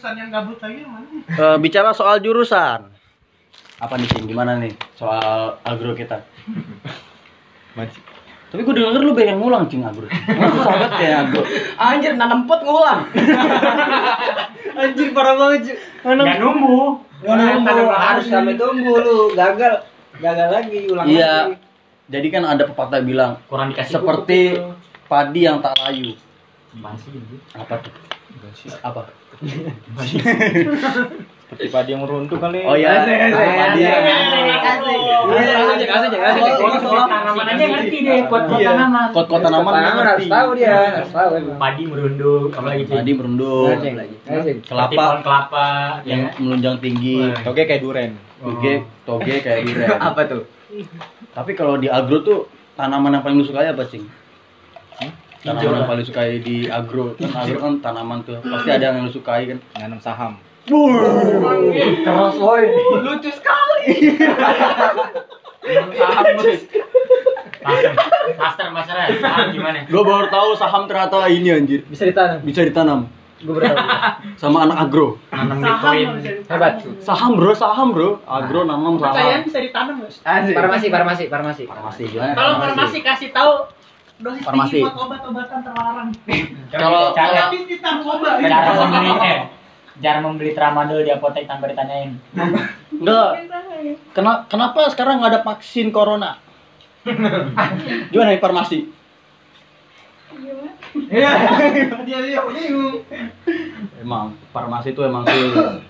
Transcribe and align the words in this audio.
Pesan 0.00 0.16
yang 0.16 0.32
gabut 0.32 0.56
yang 0.64 0.88
mana? 0.88 1.04
Eh, 1.28 1.56
bicara 1.60 1.92
soal 1.92 2.24
jurusan. 2.24 2.88
Apa 3.76 4.00
nih, 4.00 4.08
Cing? 4.08 4.32
Gimana 4.32 4.56
nih 4.56 4.72
soal 4.96 5.60
agro 5.60 5.92
kita? 5.92 6.24
Tapi 8.48 8.60
gue 8.64 8.74
denger 8.80 8.96
lu 8.96 9.12
pengen 9.12 9.44
ngulang, 9.44 9.68
Cing, 9.68 9.84
agro. 9.84 10.08
Susah 10.08 10.72
banget 10.72 10.92
ya 11.04 11.20
agro. 11.20 11.44
Anjir, 11.76 12.16
nanam 12.16 12.48
pot 12.48 12.64
ngulang. 12.64 13.12
Anjir, 14.80 15.12
parah 15.12 15.36
banget, 15.36 15.68
Cing. 15.68 15.78
Nggak 16.00 16.40
numbuh. 16.40 16.96
Nggak 17.20 17.36
nunggu, 17.60 17.84
harus 17.92 18.24
sampai 18.24 18.56
tumbuh 18.56 19.04
lu. 19.04 19.36
Gagal. 19.36 19.84
Gagal 20.16 20.48
lagi, 20.48 20.78
ulang 20.88 21.04
Iya. 21.04 21.52
lagi. 21.52 21.60
Jadi 22.08 22.26
kan 22.32 22.48
ada 22.48 22.64
pepatah 22.64 23.04
bilang, 23.04 23.36
Kurang 23.52 23.76
dikasih 23.76 24.00
seperti 24.00 24.56
padi 25.12 25.44
yang 25.44 25.60
tak 25.60 25.76
layu. 25.76 26.16
Apaan 26.70 26.94
sih, 26.96 27.10
anjir? 27.10 27.40
Apa 27.52 27.74
tuh? 27.82 27.92
Apa? 28.80 29.00
Seperti 31.50 31.66
padi 31.66 31.90
yang 31.90 32.06
meruntuh 32.06 32.38
kali. 32.38 32.62
Oh 32.62 32.78
iya. 32.78 33.02
Asik, 33.02 33.10
asik, 33.10 33.42
Padi 33.42 33.80
yang- 33.82 34.06
asik. 34.06 34.44
Asik, 35.50 35.88
asik, 35.90 36.20
asik. 36.22 36.42
Tanaman 37.10 37.44
aja 37.44 37.64
ngerti 37.66 37.98
deh, 38.00 38.18
kuat-kuat 38.30 38.60
Iya. 38.62 38.70
tanaman. 38.70 39.06
Kot-kot 39.10 39.40
tanaman 39.42 39.72
Tanaman 39.74 40.04
harus 40.06 40.26
tahu 40.30 40.48
dia, 40.54 40.78
harus 40.94 41.10
tahu 41.10 41.28
emang. 41.34 41.58
Padi 41.58 41.82
merunduk, 41.84 42.48
apalagi 42.54 42.82
Cing? 42.86 42.96
Padi 42.96 43.12
merunduk. 43.12 43.66
Kelapa 44.62 45.04
kelapa, 45.20 45.68
ya 46.02 46.10
yang 46.14 46.22
melunjang 46.38 46.76
tinggi. 46.78 47.34
Toge 47.42 47.62
kayak 47.66 47.82
duren. 47.82 48.10
Toge, 48.38 48.74
toge 49.02 49.34
kayak 49.42 49.60
durian. 49.66 49.98
Apa 50.08 50.22
tuh? 50.24 50.46
Tapi 51.34 51.50
kalau 51.52 51.76
di 51.76 51.90
agro 51.90 52.22
tuh 52.22 52.46
tanaman 52.72 53.18
yang 53.18 53.22
paling 53.26 53.42
lu 53.42 53.44
sukai 53.44 53.66
apa, 53.66 53.82
Cing? 53.84 54.06
Tanaman 55.40 55.72
yang 55.74 55.88
paling 55.88 56.04
sukai 56.04 56.36
di 56.38 56.68
agro 56.68 57.16
kan 57.16 57.32
agro 57.34 57.58
kan 57.58 57.72
tanaman 57.80 58.18
tuh 58.22 58.36
pasti 58.42 58.68
ada 58.68 58.92
yang 58.92 59.00
lu 59.00 59.10
sukai 59.10 59.46
kan. 59.46 59.58
Nanam 59.74 59.96
saham. 59.98 60.36
Keras. 60.66 62.34
Lucu 63.00 63.30
sekali. 63.30 63.84
Master, 67.60 67.92
master, 68.36 68.94
master, 68.96 68.96
ah, 69.22 69.48
gimana? 69.48 69.84
Gua 69.86 70.02
baru 70.02 70.26
tahu 70.28 70.56
saham 70.56 70.84
ternyata 70.84 71.28
ini 71.28 71.48
anjir 71.50 71.80
Bisa 71.84 72.04
ditanam. 72.04 72.38
bisa 72.40 72.60
ditanam 72.62 73.00
Gue 73.40 73.52
baru 73.54 73.72
tahu. 73.72 73.80
sama 74.36 74.64
anak 74.64 74.78
agro. 74.84 75.16
Nanam 75.30 75.58
Saham 75.58 75.64
bitcoin. 75.64 76.08
Hebat. 76.44 76.72
Saham 77.00 77.30
bro, 77.34 77.52
saham 77.54 77.88
bro. 77.90 78.20
Agro 78.22 78.60
nanam 78.62 78.96
Percayaan 78.96 79.16
saham. 79.40 79.48
bisa 79.48 79.58
ditanam. 79.60 79.96
Asik. 80.04 80.52
Farmasi, 80.52 80.86
farmasi, 80.88 81.24
farmasi. 81.24 81.64
Farmasi 81.64 82.02
gimana? 82.06 82.36
Kalau 82.36 82.52
farmasi 82.60 82.98
kasih 83.00 83.32
tahu 83.32 83.52
dosis 84.20 84.42
Farmasi. 84.42 84.70
tinggi 84.74 84.84
buat 84.84 84.96
obat-obatan 85.00 85.58
terlarang. 85.62 86.08
Kalau- 86.70 87.12
bisnis 87.50 87.80
narkoba. 87.80 88.28
cara 88.38 88.70
membeli 88.76 89.10
eh 89.18 89.38
cara 89.98 90.18
membeli 90.18 90.52
tramadol 90.52 91.00
di 91.00 91.10
apotek 91.10 91.44
tanpa 91.44 91.66
ditanyain. 91.66 92.16
Enggak. 92.90 93.30
Kena, 94.12 94.44
kenapa 94.46 94.88
sekarang 94.88 95.18
nggak 95.18 95.30
ada 95.30 95.42
vaksin 95.42 95.88
corona? 95.90 96.36
Gimana 98.08 98.32
informasi? 98.32 98.88
Iya. 101.06 101.30
Dia 102.02 102.18
dia 102.22 102.40
bingung. 102.42 103.02
Emang 103.98 104.32
farmasi 104.50 104.90
itu 104.90 105.00
emang 105.00 105.24
sih. 105.24 105.32
Corona 105.32 105.80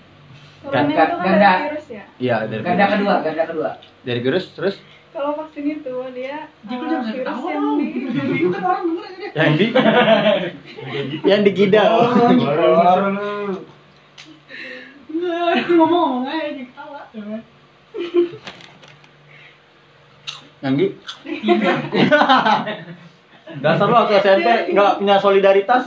itu 0.79 0.93
Ganda- 0.93 0.93
kan 0.93 1.09
ganda. 1.19 1.39
dari 1.41 1.61
virus 1.65 1.87
ya. 1.89 2.03
Iya 2.17 2.35
dari 2.45 2.61
Ganda 2.61 2.85
kedua, 2.87 3.15
ganda 3.19 3.43
kedua. 3.45 3.69
Dari 4.01 4.19
virus 4.19 4.45
terus 4.51 4.75
Kalau 5.11 5.35
vaksin 5.35 5.67
itu 5.67 5.95
dia 6.15 6.47
Jadi 6.63 6.75
uh, 6.79 6.87
jangan 6.87 7.03
virus 7.03 7.19
ketawa 7.19 7.47
yang 7.51 7.67
di 7.75 7.87
Itu 8.39 8.47
kan 8.55 8.63
orang 8.63 8.83
denger 8.87 9.05
yang 9.39 9.53
di 9.59 9.67
yang 11.27 11.41
digidal. 11.43 11.91
Nggak, 15.11 15.53
Ngomong-ngomong 15.67 16.23
aja 16.31 16.47
jadi 16.47 16.63
ketawa. 16.63 17.01
Yang 20.63 20.73
di 20.79 20.85
Dasar 23.59 23.83
lu 23.83 23.95
waktu 23.99 24.15
SMP 24.23 24.47
nggak 24.71 25.03
punya 25.03 25.15
solidaritas. 25.19 25.83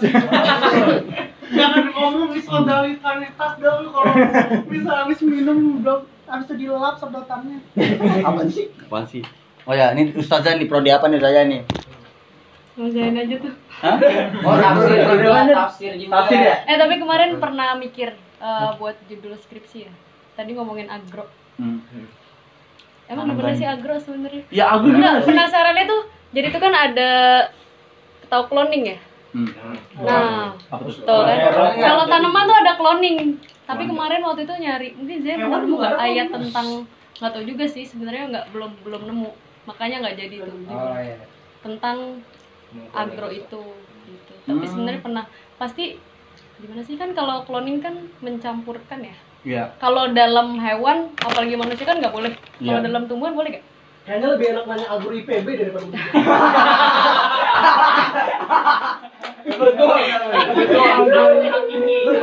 Jangan 1.54 1.84
ngomong 1.96 2.36
solidaritas 2.44 3.52
dong 3.56 3.88
kalau 3.88 4.12
bisa 4.72 4.90
habis 4.92 5.18
minum 5.24 5.80
belum 5.80 6.00
harus 6.24 6.46
dilap 6.56 6.96
sedotannya. 6.96 7.58
Apa 8.28 8.40
sih? 8.48 8.70
Apaan 8.88 9.04
sih? 9.06 9.22
Oh 9.64 9.72
ya, 9.72 9.96
ini 9.96 10.12
ustazah 10.16 10.60
nih 10.60 10.68
prodi 10.68 10.92
apa 10.92 11.08
nih 11.08 11.20
saya 11.24 11.48
nih? 11.48 11.64
ngerjain 12.74 13.14
aja 13.14 13.36
tuh. 13.38 13.54
Hah? 13.70 13.96
Oh, 14.42 14.54
tafsir 14.58 14.98
tafsir. 15.54 15.90
Tafsir 16.10 16.40
ya? 16.42 16.56
Eh 16.66 16.76
tapi 16.76 16.94
kemarin 16.98 17.38
pernah 17.38 17.78
mikir 17.78 18.18
eh, 18.18 18.70
buat 18.82 18.98
judul 19.06 19.38
skripsi 19.38 19.78
ya. 19.86 19.92
Tadi 20.34 20.58
ngomongin 20.58 20.90
agro. 20.90 21.30
Hmm. 21.54 21.80
Emang 23.06 23.30
banyak. 23.30 23.62
sih 23.62 23.66
agro 23.68 23.94
sebenarnya? 24.02 24.42
Ya 24.50 24.74
Enggak, 24.74 24.90
gimana 24.90 25.18
sih? 25.22 25.28
penasarannya 25.30 25.84
tuh 25.86 26.02
jadi 26.34 26.46
itu 26.50 26.58
kan 26.58 26.74
ada 26.74 27.10
tahu 28.26 28.42
cloning 28.50 28.84
ya? 28.90 28.98
Hmm. 29.30 29.50
Nah, 30.02 30.58
Apa 30.58 30.82
tuh? 30.82 30.98
tuh 31.06 31.20
kan. 31.22 31.36
Cloning. 31.54 31.82
Kalau 31.84 32.04
tanaman 32.10 32.42
tuh 32.48 32.56
ada 32.58 32.72
cloning. 32.74 33.18
Tapi 33.64 33.82
kemarin 33.88 34.20
waktu 34.20 34.44
itu 34.44 34.54
nyari, 34.60 34.88
mungkin 34.92 35.18
saya 35.24 35.36
nemu 35.40 35.76
ada 35.80 35.96
ayat 35.96 36.28
tentang 36.28 36.68
nggak 37.14 37.32
tahu 37.32 37.44
juga 37.46 37.64
sih 37.64 37.84
sebenarnya 37.86 38.24
nggak 38.28 38.46
belum 38.52 38.70
belum 38.82 39.02
nemu 39.06 39.30
makanya 39.64 39.96
nggak 40.04 40.16
jadi 40.18 40.36
tuh 40.44 40.56
Oh 40.66 40.98
iya. 40.98 41.16
tentang 41.64 42.20
agro 42.92 43.30
itu 43.30 43.62
gitu. 44.04 44.32
Tapi 44.44 44.60
Hmm. 44.60 44.72
sebenarnya 44.74 45.00
pernah 45.00 45.24
pasti 45.56 45.96
gimana 46.60 46.82
sih 46.84 46.98
kan 46.98 47.14
kalau 47.14 47.46
cloning 47.46 47.80
kan 47.80 47.94
mencampurkan 48.20 49.00
ya. 49.00 49.16
Iya. 49.44 49.64
Kalau 49.80 50.12
dalam 50.12 50.58
hewan 50.58 51.08
apalagi 51.16 51.56
manusia 51.56 51.86
kan 51.86 52.02
nggak 52.02 52.12
boleh. 52.12 52.32
Kalau 52.60 52.80
Iya. 52.82 52.86
dalam 52.86 53.08
tumbuhan 53.08 53.32
boleh 53.32 53.50
gak? 53.56 53.64
Kayaknya 54.04 54.28
lebih 54.36 54.46
enak 54.52 54.64
nanya 54.68 54.86
agro 54.92 55.10
IPB 55.10 55.46
daripada 55.56 55.86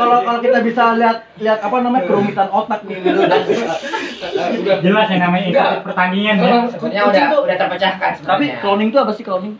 Kalau 0.01 0.17
kalau 0.25 0.39
kita 0.41 0.59
bisa 0.65 0.97
lihat 0.97 1.17
lihat 1.37 1.59
apa 1.61 1.75
namanya 1.85 2.03
kerumitan 2.09 2.49
otak 2.49 2.81
nih 2.89 2.97
gitu. 2.99 3.21
Jelas 4.81 5.07
yang 5.09 5.21
namanya 5.29 5.45
ikut 5.53 5.85
pertandingan 5.85 6.35
ya. 6.41 6.65
Sebenarnya 6.69 7.03
udah 7.07 7.23
udah 7.45 7.55
terpecahkan 7.57 8.13
Tapi 8.25 8.45
cloning 8.61 8.89
itu 8.89 8.99
apa 8.99 9.11
sih 9.13 9.23
cloning? 9.25 9.53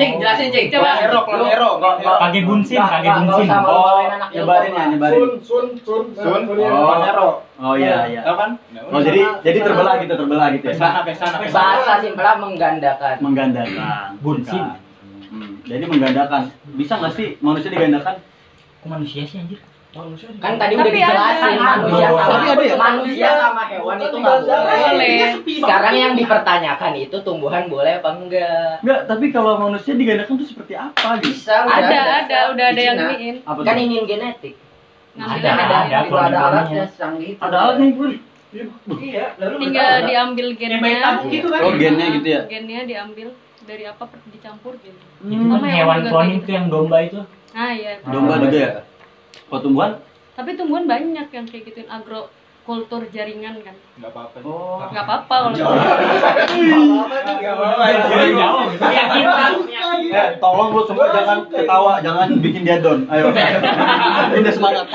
Cing, 0.00 0.12
jelasin 0.18 0.48
Cing. 0.50 0.66
Coba. 0.72 0.90
Hero, 1.04 1.20
hero. 1.28 1.70
Pakai 2.02 2.40
bunsin, 2.48 2.80
pakai 2.80 3.10
bunsin. 3.22 3.48
anak 3.52 4.30
nyebarin 4.32 4.72
ya, 4.72 4.84
nyebarin. 4.92 5.20
Sun, 5.44 5.66
sun, 5.84 6.16
Sun. 6.16 6.42
Oh. 6.48 6.96
Hero. 7.04 7.28
Oh 7.62 7.78
iya 7.78 8.10
iya. 8.10 8.26
Tahu 8.26 8.34
kan? 8.34 8.50
Oh 8.90 8.98
jadi 8.98 9.22
jadi 9.46 9.58
terbelah 9.62 9.94
gitu, 10.02 10.14
terbelah 10.18 10.50
gitu 10.50 10.66
ya. 10.66 10.74
Pesana, 10.74 11.00
pesana. 11.06 11.36
Bahasa 11.46 11.92
simpelnya 12.02 12.34
menggandakan. 12.42 13.16
Menggandakan. 13.22 14.18
Bukan. 14.34 14.64
Hmm, 15.28 15.52
Jadi 15.62 15.84
menggandakan. 15.84 16.42
Bisa 16.72 16.92
nggak 16.96 17.12
sih 17.12 17.26
manusia 17.38 17.68
digandakan? 17.68 18.14
Kok 18.78 18.88
manusia 18.88 19.22
sih 19.22 19.38
anjir? 19.38 19.60
Kan 20.38 20.56
tadi 20.56 20.72
Tapi 20.72 20.80
udah 20.80 20.88
dijelasin 20.90 21.52
manusia 21.54 22.08
sama 22.08 22.24
Tapi 22.24 22.46
ada 22.48 22.64
ya? 22.64 22.76
manusia 22.78 23.28
sama 23.30 23.62
hewan 23.66 23.96
itu 23.98 24.16
nggak 24.18 24.36
boleh. 24.40 24.64
Boleh. 24.64 25.20
Sekarang 25.54 25.94
yang 25.94 26.12
dipertanyakan 26.14 26.92
itu 26.98 27.16
tumbuhan 27.20 27.64
boleh 27.66 27.92
apa 27.94 28.10
enggak? 28.10 28.80
Enggak, 28.80 29.00
tapi 29.04 29.24
kalau 29.28 29.52
manusia 29.58 29.92
digandakan 29.92 30.34
tuh 30.34 30.48
seperti 30.48 30.72
apa 30.74 31.20
gitu? 31.20 31.28
Bisa, 31.30 31.54
udah 31.62 31.76
Ada, 31.78 31.98
ada, 32.24 32.38
udah 32.50 32.66
ada 32.66 32.80
yang 32.82 32.96
iniin. 33.06 33.36
Apa 33.42 33.60
Kan 33.60 33.74
tuh? 33.74 33.82
ini 33.82 33.96
genetik. 34.02 34.54
Ngambil 35.12 35.36
Ada, 35.36 35.48
ada, 35.50 35.60
ada, 35.60 35.76
ada, 35.76 35.76
itu 35.76 35.92
ada 35.92 36.08
cloning-cloningnya. 36.08 36.40
alatnya 36.48 36.84
secanggih 36.88 37.28
itu. 37.28 37.40
Ada 37.42 37.56
alatnya 37.58 37.86
gue. 37.90 38.08
Iya, 39.02 39.26
lalu 39.38 39.54
Tinggal 39.60 39.88
ada. 39.90 40.04
diambil 40.04 40.46
gennya. 40.54 41.00
tabung 41.02 41.28
gitu 41.30 41.46
kan. 41.48 41.60
Oh 41.62 41.72
gennya 41.74 42.06
gitu 42.10 42.28
ya? 42.30 42.40
Gennya 42.46 42.80
diambil 42.84 43.28
dari 43.64 43.84
apa 43.86 44.04
dicampur 44.30 44.76
gitu. 44.82 44.98
Itu 45.26 45.44
kan 45.48 45.58
Sama 45.60 45.68
hewan 45.70 45.98
kayak 46.06 46.38
tuh 46.42 46.52
yang 46.52 46.66
domba 46.68 46.96
itu. 47.04 47.20
Nah, 47.52 47.70
iya. 47.72 48.00
Domba 48.04 48.34
juga 48.42 48.58
ya? 48.58 48.72
Kalau 49.48 49.60
tumbuhan? 49.60 49.90
Tapi 50.32 50.50
tumbuhan 50.56 50.84
banyak 50.88 51.28
yang 51.28 51.46
kayak 51.46 51.64
gituin 51.68 51.88
agrokultur 52.62 53.02
jaringan 53.10 53.58
kan. 53.66 53.74
Enggak 53.98 54.10
apa-apa. 54.14 54.38
Oh. 54.46 54.78
Nggak 54.86 55.02
apa-apa 55.02 55.34
kalau 55.34 55.50
gitu. 55.50 55.66
Ya, 58.86 59.04
kita. 59.10 59.46
Eh, 60.12 60.28
tolong 60.38 60.68
lu 60.70 60.82
semua 60.86 61.10
jangan 61.10 61.38
ketawa, 61.50 61.98
jangan 61.98 62.26
bikin 62.38 62.62
dia 62.62 62.78
down. 62.78 63.02
Ayo. 63.10 63.34
Bikin 63.34 64.42
dia 64.46 64.54
semangat. 64.54 64.86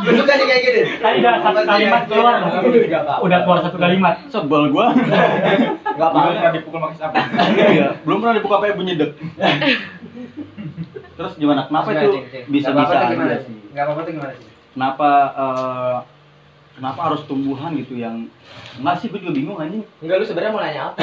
Suka 0.00 0.32
nih 0.32 0.46
kayak 0.48 0.62
gini. 0.64 0.82
Tadi 0.96 1.16
udah 1.20 1.34
satu 1.44 1.60
kalimat 1.68 2.02
keluar. 2.08 2.34
Udah 3.20 3.38
keluar 3.44 3.58
satu 3.60 3.76
kalimat. 3.76 4.14
Sebel 4.32 4.62
gua. 4.72 4.96
Enggak 4.96 6.08
Belum 6.08 6.08
apa-apa. 6.08 6.32
pernah 6.40 6.52
dipukul 6.56 6.78
pakai 6.80 6.96
sapu. 6.96 7.14
Iya, 7.76 7.88
belum 8.00 8.16
pernah 8.24 8.34
dibuka 8.40 8.54
apa 8.56 8.72
bunyi 8.72 8.96
dek. 8.96 9.10
Terus 11.20 11.32
gimana? 11.36 11.68
Kenapa 11.68 11.92
itu 11.92 12.24
bisa-bisa 12.48 12.96
aja 12.96 13.36
sih? 13.44 13.56
Enggak 13.76 13.84
apa-apa 13.84 14.00
tuh 14.08 14.12
gimana 14.16 14.32
sih? 14.32 14.57
Kenapa 14.78 15.08
eh, 15.34 15.96
kenapa 16.72 17.00
harus 17.04 17.26
tumbuhan 17.26 17.74
gitu 17.74 17.94
yang 17.94 18.30
enggak 18.78 18.94
sih 18.96 19.10
gue 19.10 19.18
juga 19.18 19.34
bingung 19.34 19.58
anjing. 19.58 19.82
Enggak 19.98 20.16
lu 20.16 20.24
sebenarnya 20.24 20.52
mau 20.52 20.62
nanya 20.62 20.82
apa? 20.86 20.98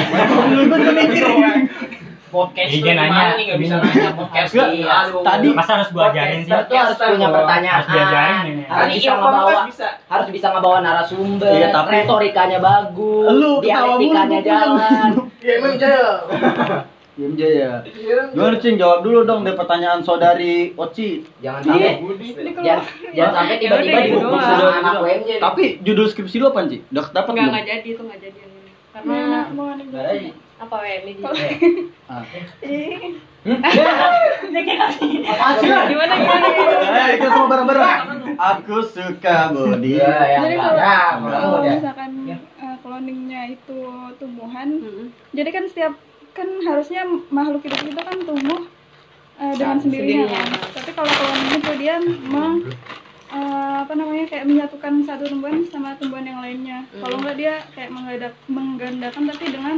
podcast 2.26 2.68
Iya, 2.68 2.82
tuh 2.82 2.90
nanya. 2.90 3.06
gimana 3.06 3.32
nih 3.32 3.44
nggak 3.46 3.60
bisa 3.60 3.74
nanya 3.78 4.10
podcast 4.12 4.50
iya. 4.50 4.96
Tadi- 5.22 5.54
Masa 5.54 5.72
harus 5.78 5.88
gua 5.90 6.04
ajarin 6.10 6.40
sih? 6.42 6.50
Tuh 6.50 6.74
harus 6.74 6.96
punya 6.96 7.16
Harus 7.22 7.36
pertanyaan 7.38 7.82
diajarin 7.86 8.44
ini. 8.50 8.62
harus 8.66 8.82
Tadi 8.82 8.94
bisa 8.98 9.12
ngebawa 9.14 9.60
bisa. 9.64 9.88
harus 10.08 10.28
bisa 10.34 10.46
ngebawa 10.50 10.78
narasumber 10.80 11.52
Iya, 11.54 11.68
tapi- 11.70 11.92
retorikanya 11.94 12.58
bagus 12.58 13.26
Lu 13.30 13.50
dialektikanya 13.60 14.40
jalan 14.42 15.10
Ya 15.38 15.52
emang 15.54 15.74
jaya. 15.76 16.08
Diem 17.16 17.32
aja 17.32 17.48
ya. 17.48 17.72
Gimana 18.28 18.60
Cing, 18.60 18.76
jawab 18.76 19.00
dulu 19.00 19.24
dong 19.24 19.40
dari 19.40 19.56
pertanyaan 19.56 20.00
saudari 20.00 20.76
Oci. 20.76 21.24
jangan 21.40 21.64
Iya. 21.64 21.96
sampai 21.96 22.12
jangan, 22.58 22.84
jangan 23.10 23.32
sampai 23.34 23.56
tiba-tiba 23.56 23.88
Ya 23.88 24.04
udah, 24.04 24.04
gitu 24.04 24.26
sama 24.36 24.68
anak 24.76 24.94
UMJ 25.00 25.30
Tapi 25.40 25.64
judul 25.80 26.06
skripsi 26.06 26.36
lu 26.36 26.46
apa, 26.46 26.68
Ci? 26.68 26.84
Udah 26.86 27.04
dapat 27.08 27.24
Enggak, 27.26 27.40
belum? 27.40 27.48
enggak 27.50 27.66
jadi 27.66 27.88
itu 27.88 28.02
enggak 28.04 28.20
jadi 28.20 28.36
yang 28.36 28.52
ini. 28.52 28.70
Karena 28.92 29.16
Karena 29.16 29.40
mau 29.50 29.66
ada. 29.66 29.84
apa 30.56 30.74
WM 30.78 31.02
ini? 31.06 31.20
Kalau- 31.20 31.40
Ah. 32.06 32.22
Sih? 32.60 32.92
Gimana 35.86 36.14
gimana? 36.14 36.46
Eh, 36.98 37.08
ikut 37.16 37.30
semua 37.30 37.48
bareng-bareng. 37.48 37.88
Aku 38.36 38.76
suka 38.84 39.36
body. 39.48 39.96
Iya, 39.96 40.14
ya, 40.26 40.38
Jadi 40.42 40.54
kalau, 40.56 40.78
Ya, 41.58 41.72
misalkan 41.72 42.10
eh, 42.26 42.76
cloningnya 42.78 43.42
itu 43.48 43.78
tumbuhan, 44.16 44.68
jadi 45.30 45.48
kan 45.48 45.64
setiap 45.64 45.94
kan 46.36 46.48
harusnya 46.68 47.02
makhluk 47.32 47.64
hidup 47.64 47.80
itu 47.88 47.96
kan 47.96 48.16
tumbuh 48.20 48.60
eh, 49.40 49.54
dengan 49.56 49.78
sendirinya 49.80 50.26
kan. 50.28 50.48
Tapi 50.76 50.90
kalau 50.92 51.08
cloning 51.08 51.52
itu 51.56 51.72
dia 51.80 51.96
meng 52.28 52.68
eh, 53.32 53.76
apa 53.82 53.92
namanya 53.96 54.24
kayak 54.28 54.44
menyatukan 54.44 54.92
satu 55.08 55.24
tumbuhan 55.32 55.64
sama 55.72 55.96
tumbuhan 55.96 56.28
yang 56.28 56.40
lainnya. 56.44 56.84
Kalau 57.00 57.16
enggak 57.16 57.36
dia 57.40 57.54
kayak 57.72 57.90
menggadak, 57.90 58.34
menggandakan 58.46 59.22
tapi 59.32 59.44
dengan 59.48 59.76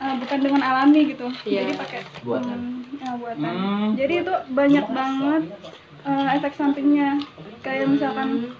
eh, 0.00 0.14
bukan 0.16 0.38
dengan 0.40 0.62
alami 0.64 1.00
gitu. 1.12 1.28
Iya. 1.44 1.68
Jadi 1.68 1.72
pakai 1.76 2.00
Buatan. 2.24 2.58
hmm, 2.58 3.00
ya, 3.04 3.10
buatan. 3.20 3.52
Hmm. 3.52 3.88
Jadi 4.00 4.14
itu 4.24 4.34
banyak 4.56 4.86
banget 4.88 5.42
eh, 6.08 6.26
efek 6.40 6.52
sampingnya. 6.56 7.20
Kayak 7.60 7.92
misalkan 7.92 8.56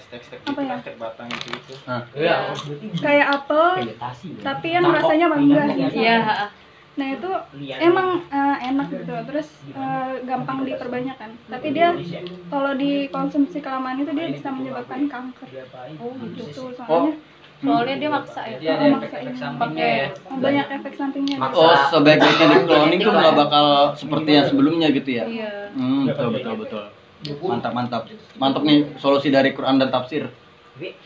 eh, 0.00 0.08
Tek-tek 0.10 0.40
Apa 0.42 0.60
ya? 0.60 0.76
tek 0.80 0.96
batang 0.96 1.28
itu 1.28 1.48
itu. 1.52 1.74
Iya. 2.16 2.36
kayak 2.96 3.26
apel 3.30 3.66
Vegetasi. 3.84 4.28
tapi 4.40 4.68
yang 4.70 4.84
rasanya 4.88 5.26
mangga. 5.28 5.62
Iya. 5.70 6.16
Nah 6.90 7.06
itu 7.06 7.30
emang 7.78 8.08
eh, 8.26 8.56
enak 8.66 8.86
gitu, 8.90 9.14
terus 9.24 9.48
eh, 9.70 10.12
gampang 10.24 10.64
diperbanyak 10.64 11.16
kan. 11.16 11.30
Tapi 11.46 11.68
dia 11.70 11.92
kalau 12.48 12.72
dikonsumsi 12.74 13.58
kelamaan 13.58 13.98
itu 13.98 14.10
dia 14.10 14.26
bisa 14.28 14.48
menyebabkan 14.48 15.06
kanker. 15.06 15.46
Oh, 15.96 16.16
gitu. 16.18 16.42
Gitu 16.42 16.62
Oh. 16.62 16.72
soalnya 16.74 17.14
Soalnya 17.60 17.96
dia 18.00 18.08
maksa 18.08 18.40
ya. 18.42 18.56
Oh, 18.56 18.72
ada 18.72 18.84
maksa 18.88 19.06
efek 19.12 19.20
ini. 19.22 19.36
sampingnya 19.36 19.84
ya. 19.86 20.08
banyak 20.32 20.66
efek 20.80 20.92
sampingnya. 20.96 21.36
Maksa. 21.36 21.60
Oh, 21.60 21.76
sebaiknya 21.92 22.32
di 22.32 22.58
cloning 22.64 23.00
tuh 23.04 23.12
nggak 23.12 23.28
ya. 23.28 23.36
bakal 23.36 23.64
seperti 23.92 24.30
yang 24.32 24.46
sebelumnya 24.48 24.88
gitu 24.88 25.10
ya? 25.12 25.24
Iya. 25.28 25.52
Hmm, 25.76 26.08
betul 26.08 26.28
betul 26.32 26.54
betul. 26.56 26.84
Mantap 27.20 27.72
mantap. 27.76 28.02
Mantap 28.40 28.62
nih 28.64 28.96
solusi 28.96 29.28
dari 29.28 29.52
Quran 29.52 29.76
dan 29.76 29.92
tafsir. 29.92 30.32
Tapi 30.72 30.96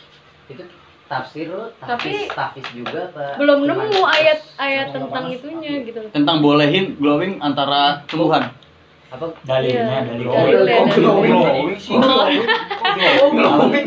itu 0.47 0.63
tafsir 1.05 1.51
lo, 1.51 1.75
Tapi- 1.77 2.31
tafis, 2.31 2.67
juga 2.71 3.11
apa? 3.11 3.35
Belum 3.35 3.67
nemu 3.67 3.99
ayat-ayat 3.99 4.95
tentang 4.95 5.27
itunya 5.29 5.83
gitu. 5.83 6.01
Tentang 6.15 6.39
bolehin 6.39 6.95
glowing 6.97 7.43
antara 7.43 8.07
tumbuhan. 8.07 8.55
apa? 9.11 9.31
Dalilnya, 9.47 10.03
Iya. 10.03 10.11
dalil. 10.11 10.27
Oh, 10.27 10.87
glowing. 10.91 10.91
Glowing. 10.91 11.79
Oh. 12.03 13.31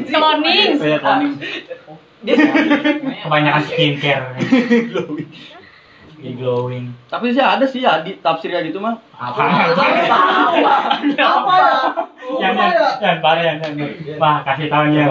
Cloning. 0.07 0.69
Iya, 0.79 0.97
cloning. 1.03 1.33
Kebanyakan 3.24 3.63
skincare. 3.68 4.25
glowing. 4.88 5.27
Di 6.17 6.33
glowing. 6.33 6.89
Tapi 7.05 7.29
sih 7.29 7.39
ada 7.39 7.61
sih 7.63 7.79
ya 7.79 8.01
di 8.01 8.17
tafsir 8.17 8.49
ya 8.49 8.59
gitu 8.61 8.77
mah. 8.77 8.97
Apa? 9.13 9.37
Apa 9.37 9.83
ya? 11.53 11.69
Yang 12.37 12.53
yang 12.53 12.73
yang 12.99 13.17
parah 13.21 13.43
yang 13.43 13.57
yang. 13.61 13.77
Wah, 14.17 14.35
kasih 14.43 14.67
tahu 14.67 14.83
ya. 14.91 15.05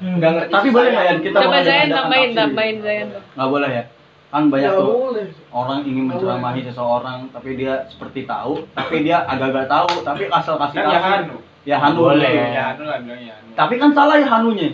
Enggak 0.00 0.30
ngerti. 0.34 0.50
Tapi 0.50 0.66
boleh 0.68 0.88
nggak 0.90 1.04
ya 1.04 1.12
kita 1.16 1.36
Coba 1.38 1.48
mengadakan 1.54 1.88
tambahin, 1.88 2.28
tambahin 2.32 2.76
Zayan 2.80 3.06
tuh. 3.08 3.20
Nggak 3.32 3.48
boleh 3.48 3.70
ya? 3.70 3.84
Kan 4.28 4.42
banyak 4.52 4.62
Ya 4.62 4.76
tuh 4.76 4.86
boleh. 5.08 5.24
orang 5.48 5.78
ingin 5.82 6.04
menceramahi 6.04 6.60
seseorang 6.60 7.18
tapi 7.32 7.48
dia 7.56 7.72
seperti 7.88 8.22
tahu 8.22 8.60
tapi 8.76 9.00
dia 9.00 9.24
agak-agak 9.24 9.64
tahu 9.66 9.88
tapi 10.04 10.22
asal 10.28 10.54
kasih 10.58 10.76
Kan 10.76 10.84
tahu 10.84 10.92
ya 10.92 11.00
Hanu. 11.00 11.34
ya 11.64 11.76
Hanu 11.80 11.98
Boleh. 12.04 12.28
Ya 12.52 12.62
Hanu 12.68 12.82
lah 12.84 12.96
bilangnya 13.00 13.32
Hanu. 13.32 13.48
tapi 13.56 13.74
kan 13.74 13.88
salah 13.90 14.14
ya 14.14 14.26
Hanunya 14.28 14.68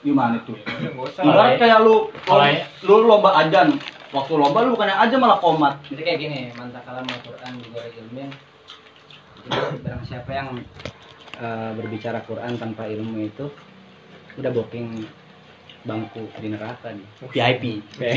gimana 0.00 0.34
tuh 0.42 0.56
Nggak 0.58 0.90
usah. 0.98 1.22
ibarat 1.22 1.50
kayak 1.54 1.78
lu 1.80 1.94
ya- 2.42 2.66
lu 2.82 2.94
lomba 3.04 3.30
ajan 3.38 3.68
waktu 4.12 4.32
lomba 4.36 4.58
lu 4.64 4.74
bukannya 4.74 4.96
aja 4.96 5.16
malah 5.20 5.38
komat 5.40 5.74
Jadi 5.92 6.00
kayak 6.04 6.18
gini, 6.20 6.40
mantakala 6.56 7.04
Al-Quran 7.04 7.52
juga 7.60 7.80
ilmin. 7.92 8.30
Jadi 9.48 9.76
barang 9.84 10.02
siapa 10.04 10.30
yang 10.32 10.48
eh, 11.40 11.70
berbicara 11.76 12.24
Quran 12.24 12.56
tanpa 12.56 12.88
ilmu 12.88 13.24
itu 13.24 13.46
udah 14.38 14.50
booking 14.54 15.04
bangku 15.86 16.26
di 16.42 16.48
neraka 16.52 16.92
nih. 16.92 17.08
VIP 17.32 17.64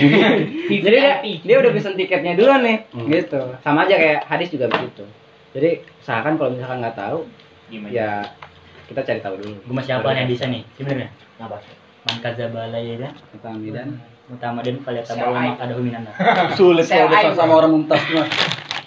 Jadi 0.86 0.98
dia, 0.98 1.22
dia 1.24 1.56
udah 1.62 1.72
pesen 1.72 1.96
tiketnya 1.96 2.34
duluan 2.36 2.66
nih, 2.66 2.78
gitu. 3.08 3.42
Sama 3.62 3.86
aja 3.86 3.96
kayak 3.96 4.28
hadis 4.28 4.50
juga 4.50 4.68
begitu. 4.68 5.06
Jadi 5.52 5.84
usahakan 6.04 6.40
kalau 6.40 6.52
misalkan 6.56 6.80
nggak 6.84 6.98
tahu, 6.98 7.20
Gimana? 7.72 7.92
ya 7.92 8.10
kita 8.92 9.02
cari 9.08 9.20
tahu 9.24 9.36
dulu. 9.40 9.56
Gue 9.68 9.76
masih 9.76 9.94
apa 10.00 10.12
yang 10.16 10.28
bisa 10.28 10.46
nih? 10.48 10.64
Sebenarnya. 10.76 11.10
Apa? 11.40 11.58
Man 12.02 12.18
kadzabala 12.20 12.80
ya 12.82 12.96
dan 12.98 13.14
Tentang 13.38 13.56
bidan. 13.62 13.88
Utama 14.30 14.60
dan 14.62 14.76
kalian 14.86 15.04
tahu 15.04 15.34
mak 15.34 15.58
ada 15.58 15.74
huminan. 15.74 16.02
sulit 16.60 16.86
Saya 16.86 17.08
kalau 17.08 17.14
dekat 17.16 17.32
aib. 17.32 17.40
sama 17.40 17.54
orang 17.58 17.72
mumtaz 17.74 18.04
mah 18.14 18.28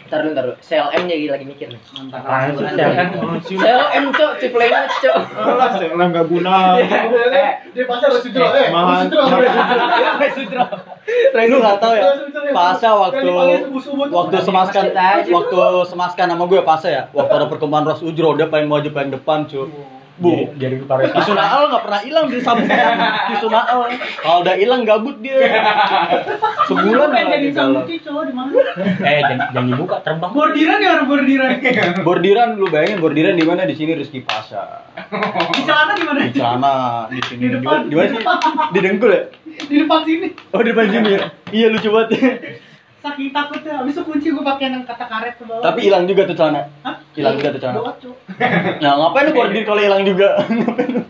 Ntar 0.05 0.21
dulu, 0.21 0.33
ntar 0.37 0.45
dulu. 0.47 0.57
CLM 0.61 1.03
jadi 1.09 1.25
lagi 1.33 1.45
mikir 1.49 1.67
nih. 1.73 1.81
Al-Quran. 2.13 2.77
CLM? 2.77 3.09
CLM 3.41 4.05
cok, 4.13 4.33
ciplengnya 4.37 4.85
cok. 5.01 5.17
Alah, 5.33 5.69
saya 5.81 5.91
nggak 5.91 6.27
guna. 6.29 6.55
Eh, 7.35 7.53
Dia 7.73 7.85
pasti 7.89 8.05
harus 8.07 8.21
sudro, 8.23 8.47
eh. 8.53 8.69
Mahal. 8.71 9.09
Sudro. 10.31 10.65
lu 11.35 11.57
nggak 11.65 11.79
tahu 11.83 11.93
ya 11.99 12.05
Pasha 12.53 12.91
waktu 12.97 13.29
waktu 14.09 14.37
semaskan 14.41 14.85
waktu 15.29 15.57
semaskan 15.85 16.27
sama 16.33 16.45
gue 16.49 16.61
Pasha 16.65 16.89
ya 16.89 17.03
waktu 17.13 17.33
ada 17.35 17.47
perkembangan 17.51 17.93
Ros 17.93 18.01
Ujro 18.01 18.33
dia 18.41 18.49
paling 18.49 18.65
maju 18.65 18.89
paling 18.89 19.13
depan 19.13 19.45
cu 19.45 19.69
bu 20.15 20.55
Jadi 20.55 20.79
gue 20.79 20.87
paruh 20.87 21.05
di 21.05 21.21
Sunaal 21.21 21.67
nggak 21.69 21.83
pernah 21.83 22.01
hilang 22.01 22.27
di 22.27 22.39
sambungan 22.39 22.95
di 23.27 23.37
Sunaal 23.37 23.91
kalau 24.17 24.39
udah 24.41 24.55
hilang 24.55 24.83
gabut 24.83 25.19
dia 25.19 25.43
sebulan 26.65 27.11
nggak 27.11 27.41
jadi 27.41 27.51
sambuti 27.51 27.95
cowok 27.99 28.23
di 28.25 28.33
mana? 28.33 28.51
Eh, 29.03 29.21
jangan 29.21 29.47
jangan 29.51 29.69
dibuka 29.69 29.97
terbang. 30.01 30.31
Bordiran 30.31 30.79
ya 30.79 30.91
orang 30.95 31.09
bordiran. 31.09 31.51
bordiran 32.03 32.49
lu 32.55 32.67
bayangin 32.69 32.99
bordiran 32.99 33.35
di 33.35 33.43
mana 33.43 33.63
di 33.65 33.75
sini 33.75 33.93
Rizky 33.93 34.23
Pasha 34.23 34.87
Di 35.51 35.61
celana 35.63 35.93
di 35.93 36.05
mana? 36.05 36.19
di 36.21 36.31
celana 36.31 36.75
di 37.09 37.19
sini 37.21 37.41
Di 37.41 37.49
depan. 37.53 37.79
di 37.85 37.95
mana 37.95 38.09
sih 38.09 38.23
di 38.71 38.79
dengkul 38.81 39.11
ya 39.11 39.23
Di 39.45 39.77
depan 39.77 40.01
sini. 40.03 40.27
oh 40.49 40.61
di 40.61 40.69
depan 40.71 40.87
sini 40.89 41.09
ya 41.11 41.21
iya 41.51 41.67
lucu 41.69 41.89
banget 41.89 42.11
Saking 43.05 43.37
takutnya, 43.37 43.85
abis 43.85 43.93
itu 43.95 44.03
kunci 44.03 44.33
gue 44.33 44.41
pakai 44.41 44.73
yang 44.73 44.81
kata 44.81 45.05
karet 45.05 45.37
ke 45.37 45.45
bawah. 45.45 45.61
tapi 45.61 45.85
hilang 45.85 46.09
juga 46.09 46.25
tuh 46.25 46.33
celana 46.33 46.65
Hah? 46.81 46.97
hilang 47.13 47.37
juga 47.37 47.53
tuh 47.53 47.61
celana 47.61 47.81
nah 48.83 48.93
ngapain 48.97 49.25
lu 49.29 49.33
bordir 49.37 49.63
kalau 49.69 49.81
hilang 49.85 50.03
juga 50.09 50.41
Ngapain 50.41 50.89
lu? 50.89 51.01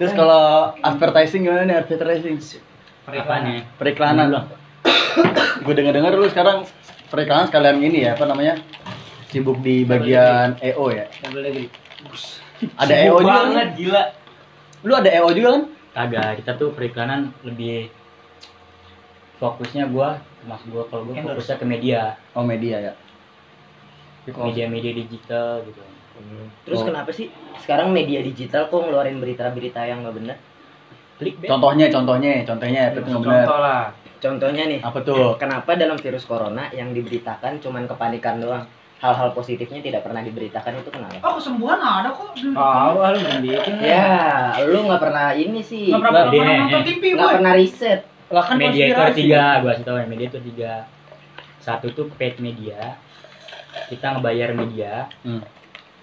terus 0.00 0.12
kalau 0.16 0.72
advertising 0.80 1.44
gimana 1.44 1.62
nih 1.62 1.76
advertising 1.84 2.40
nih? 2.40 3.60
periklanan 3.76 4.48
gue 5.60 5.74
dengar 5.76 5.92
dengar 5.92 6.16
lu 6.16 6.26
sekarang 6.32 6.64
periklanan 7.12 7.52
sekalian 7.52 7.84
ini 7.84 8.08
ya 8.08 8.16
apa 8.16 8.24
namanya 8.24 8.64
sibuk 9.28 9.60
di 9.60 9.84
bagian 9.84 10.56
EO 10.56 10.88
ya 10.88 11.04
ada 12.80 12.94
EO 12.96 13.20
juga 13.20 13.28
kan? 13.28 13.44
banget 13.44 13.68
gila. 13.76 14.02
lu 14.82 14.92
ada 14.96 15.08
EO 15.12 15.28
juga 15.36 15.50
kan 15.52 15.64
Kagak, 15.92 16.40
kita 16.40 16.56
tuh 16.56 16.72
periklanan 16.72 17.36
lebih 17.44 17.92
fokusnya 19.42 19.90
gua 19.90 20.22
mas 20.46 20.62
gua 20.70 20.86
kalau 20.86 21.02
gua 21.10 21.18
fokusnya 21.18 21.58
ke 21.58 21.66
media, 21.66 22.14
oh 22.38 22.46
media 22.46 22.78
ya 22.78 22.92
ke 24.22 24.30
media-media 24.30 24.94
digital 24.94 25.66
gitu. 25.66 25.82
Terus 26.62 26.78
Oh. 26.78 26.86
kenapa 26.86 27.10
sih 27.10 27.26
sekarang 27.58 27.90
media 27.90 28.22
digital 28.22 28.70
kok 28.70 28.78
ngeluarin 28.78 29.18
berita-berita 29.18 29.82
yang 29.82 30.06
nggak 30.06 30.14
benar? 30.14 30.36
Klik 31.18 31.34
contohnya 31.42 31.90
contohnya 31.90 32.46
contohnya 32.46 32.82
benar 32.94 33.18
Contoh 33.18 33.58
lah. 33.58 33.84
Contohnya 34.22 34.70
nih, 34.70 34.78
apa 34.78 35.02
tuh 35.02 35.34
kenapa 35.34 35.74
dalam 35.74 35.98
virus 35.98 36.22
corona 36.30 36.70
yang 36.70 36.94
diberitakan 36.94 37.58
cuman 37.58 37.90
kepanikan 37.90 38.38
doang? 38.38 38.62
Hal-hal 39.02 39.34
positifnya 39.34 39.82
tidak 39.82 40.06
pernah 40.06 40.22
diberitakan 40.22 40.78
itu 40.78 40.94
kenapa? 40.94 41.18
Oh 41.26 41.34
kesembuhan 41.34 41.82
ada 41.82 42.14
kok. 42.14 42.38
Ah, 42.54 42.94
lu 43.10 43.18
belum 43.18 43.42
bikin. 43.42 43.82
Ya, 43.82 44.54
lu 44.62 44.86
nggak 44.86 45.02
pernah 45.02 45.34
ini 45.34 45.58
sih, 45.58 45.90
Nggak 45.90 46.30
pernah 46.30 46.54
nonton 46.70 46.82
TV 46.86 47.02
nggak 47.18 47.26
gue. 47.26 47.34
pernah 47.34 47.52
riset. 47.58 48.11
Lah 48.32 48.42
kan 48.42 48.56
media 48.56 48.84
itu 48.86 48.96
ada 48.96 49.12
tiga, 49.12 49.42
gua 49.60 49.70
kasih 49.70 49.84
tau 49.84 49.96
ya, 49.96 50.06
media 50.08 50.26
itu 50.26 50.40
tiga. 50.42 50.72
Satu 51.60 51.92
tuh 51.92 52.08
paid 52.16 52.40
media, 52.40 52.96
kita 53.86 54.16
ngebayar 54.16 54.50
media. 54.52 55.06
Hmm. 55.20 55.44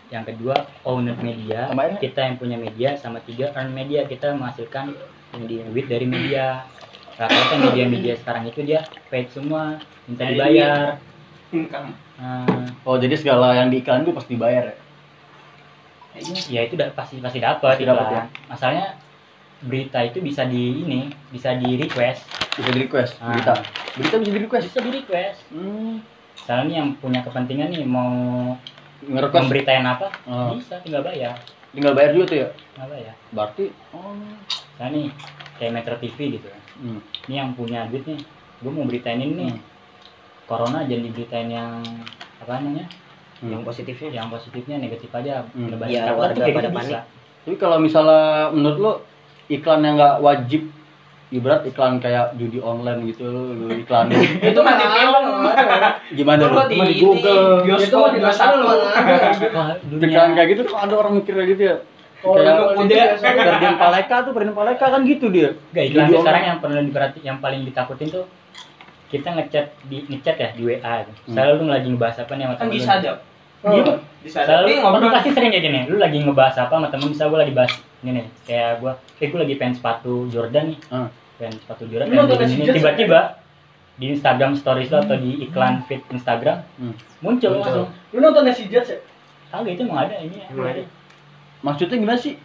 Yang 0.07 0.23
kedua 0.31 0.55
owner 0.83 1.17
media, 1.17 1.67
Kemarin- 1.67 1.97
kita 1.97 2.19
yang 2.23 2.35
punya 2.37 2.55
media. 2.55 2.93
Sama 2.95 3.17
tiga 3.19 3.49
earn 3.51 3.73
media, 3.73 4.05
kita 4.05 4.31
menghasilkan 4.31 4.93
Media. 5.35 5.61
duit 5.65 5.85
dari 5.85 6.05
media. 6.05 6.65
rata-rata 7.13 7.59
media-media 7.59 8.15
sekarang 8.15 8.47
itu 8.47 8.63
dia 8.63 8.79
fake 9.11 9.27
semua 9.29 9.75
minta 10.07 10.23
dibayar 10.23 10.95
income 11.51 11.91
Nah, 12.15 12.47
Oh, 12.81 12.95
jadi 12.95 13.11
segala 13.13 13.51
yang 13.53 13.67
di 13.67 13.79
iklan 13.79 14.01
itu 14.01 14.15
pasti 14.15 14.39
dibayar 14.39 14.71
ya? 14.71 14.75
ya 16.47 16.61
itu 16.63 16.73
udah 16.73 16.95
pasti 16.95 17.19
pasti 17.19 17.37
dapat 17.37 17.75
Pasti 17.75 17.83
dapat 17.83 18.05
ya. 18.07 18.23
masalahnya 18.47 18.87
berita 19.61 19.99
itu 20.01 20.19
bisa 20.19 20.43
di 20.43 20.63
ini 20.79 20.99
bisa 21.29 21.51
di 21.53 21.75
request 21.77 22.23
Bisa 22.51 22.69
di 22.69 22.79
request, 22.81 23.11
Ah. 23.17 23.31
berita. 23.31 23.53
Berita 23.93 24.15
bisa 24.17 24.29
di 24.29 24.39
request. 24.39 24.63
bisa 24.65 24.79
di 24.79 24.91
request 24.93 25.39
Hmm. 25.49 25.99
misalnya 26.33 26.63
nih 26.65 26.75
yang 26.77 26.89
punya 26.95 27.19
kepentingan 27.21 27.67
nih 27.69 27.83
mau 27.83 28.11
Nge-request 29.01 29.43
memberitain 29.45 29.83
apa 29.83 30.07
Ah. 30.23 30.51
bisa 30.53 30.79
tinggal 30.79 30.99
bayar 31.01 31.35
tinggal 31.69 31.93
bayar 31.93 32.11
juga 32.11 32.25
tuh 32.25 32.37
ya. 32.37 32.47
tinggal 32.69 32.89
bayar 32.89 33.13
Berarti 33.29 33.63
oh. 33.91 34.15
misalnya 34.15 34.89
nih 34.89 35.05
kayak 35.55 35.71
Metro 35.73 35.95
TV 35.97 36.17
gitu 36.33 36.47
kan 36.47 36.61
Hmm. 36.77 36.99
ini 37.27 37.35
yang 37.35 37.51
punya 37.51 37.83
duit 37.85 38.03
nih 38.03 38.19
gue 38.59 38.69
mau 38.69 38.83
beritain 38.83 39.17
ini 39.17 39.33
nih 39.37 39.51
Hmm. 39.51 39.63
corona 40.45 40.79
jangan 40.81 41.03
diberitain 41.05 41.47
yang 41.47 41.83
apa 42.39 42.57
namanya 42.57 42.87
Hmm. 43.37 43.51
Yang 43.53 43.61
positifnya. 43.65 44.09
yang 44.13 44.27
positifnya 44.27 44.75
negatif 44.77 45.07
aja 45.09 45.47
Hmm. 45.49 45.71
Iya, 45.81 46.03
Karena 46.05 46.15
warga 46.17 46.35
pada 46.35 46.47
gitu 46.49 46.59
panik. 46.69 46.75
bisa. 46.81 46.99
Tapi 47.39 47.55
kalau 47.55 47.77
misalnya 47.77 48.23
menurut 48.49 48.77
lo 48.77 48.93
iklan 49.49 49.81
yang 49.83 49.95
nggak 49.97 50.15
wajib. 50.21 50.61
Ibarat 51.29 51.61
iklan 51.69 52.01
kayak 52.01 52.33
judi 52.41 52.57
online 52.57 53.05
gitu 53.13 53.29
lo 53.29 53.69
iklan. 53.69 54.09
Itu 54.49 54.59
mah 54.65 54.73
di 54.81 54.85
film. 54.89 55.25
Gimana 56.17 56.41
Itu 56.41 56.55
mah 56.57 56.65
di 56.65 56.73
Cuma 56.73 56.85
di 56.89 56.95
ini, 56.97 57.01
Google. 57.05 57.45
bioskop 57.69 58.17
di 58.17 58.19
Wah, 59.53 59.69
iklan 59.77 60.29
kayak 60.33 60.47
gitu 60.57 60.61
tuh 60.65 60.77
ada 60.77 60.93
orang 60.97 61.21
mikir 61.21 61.37
kayak 61.37 61.49
gitu 61.53 61.63
ya. 61.69 61.75
Oh, 62.25 62.33
kayak 62.35 62.51
itu 62.51 62.81
udah. 62.81 63.05
Ferdian 63.21 63.75
Paleka 63.77 64.15
tuh 64.25 64.31
Ferdian 64.33 64.55
Paleka 64.57 64.85
kan 64.89 65.01
gitu 65.05 65.25
dia. 65.29 65.49
Gak 65.69 65.85
iklan 65.93 66.07
sekarang 66.09 66.25
online. 66.25 66.47
yang 66.49 66.57
pernah 66.57 66.81
diperhati 66.81 67.19
yang 67.21 67.37
paling 67.37 67.61
ditakutin 67.61 68.09
tuh 68.09 68.25
kita 69.09 69.29
ngechat 69.37 69.65
di 69.89 69.97
ngechat 70.05 70.35
ya 70.37 70.49
di 70.53 70.61
WA 70.65 70.93
gitu. 71.05 71.11
Hmm. 71.29 71.33
Selalu 71.33 71.53
lu 71.61 71.65
lagi 71.69 71.87
ngebahas 71.89 72.17
apa 72.25 72.31
nih 72.37 72.45
sama 72.45 72.55
kan 72.57 72.67
temen 72.69 72.81
lu. 72.81 73.15
Disadap 73.61 73.75
Gitu. 73.75 73.93
disadap 74.21 74.47
Selalu 74.49 74.65
Dia 74.65 74.73
lu 74.73 74.81
ngobrol 74.81 75.11
pasti 75.11 75.29
sering 75.31 75.49
kayak 75.49 75.63
gini. 75.63 75.79
Lu 75.85 75.95
lagi 75.95 76.17
ngebahas 76.17 76.55
apa 76.57 76.73
sama 76.73 76.87
temen 76.87 77.07
bisa 77.07 77.23
gua 77.25 77.39
lagi 77.39 77.51
bahas 77.51 77.71
ini 77.99 78.11
nih. 78.13 78.25
Kayak 78.43 78.71
gua, 78.79 78.91
eh 79.15 79.27
gua 79.27 79.39
lagi 79.41 79.55
pengen 79.55 79.75
sepatu 79.75 80.13
Jordan 80.27 80.65
nih. 80.69 80.79
Hmm. 80.89 81.09
Pengen 81.35 81.55
sepatu 81.57 81.83
Jordan. 81.85 82.05
Lu 82.07 82.23
pengen 82.29 82.49
ini. 82.53 82.63
Tiba-tiba 82.69 83.19
di 83.95 84.05
Instagram 84.09 84.55
stories 84.55 84.87
lo 84.87 84.99
atau 85.01 85.15
di 85.15 85.43
iklan 85.43 85.83
feed 85.83 85.99
Instagram 86.09 86.63
Hmm. 86.77 86.95
muncul, 87.19 87.51
Muncul. 87.51 87.83
langsung. 87.83 87.87
lu 88.09 88.17
nonton 88.17 88.47
si 88.49 88.63
Jets 88.65 88.89
ya 88.89 88.99
Kagak 89.49 89.73
itu 89.73 89.81
emang 89.81 89.99
ada 90.01 90.15
ini. 90.17 90.39
Emang 90.45 90.67
ada. 90.69 90.83
maksudnya 91.59 91.97
gimana 91.97 92.15
sih 92.15 92.39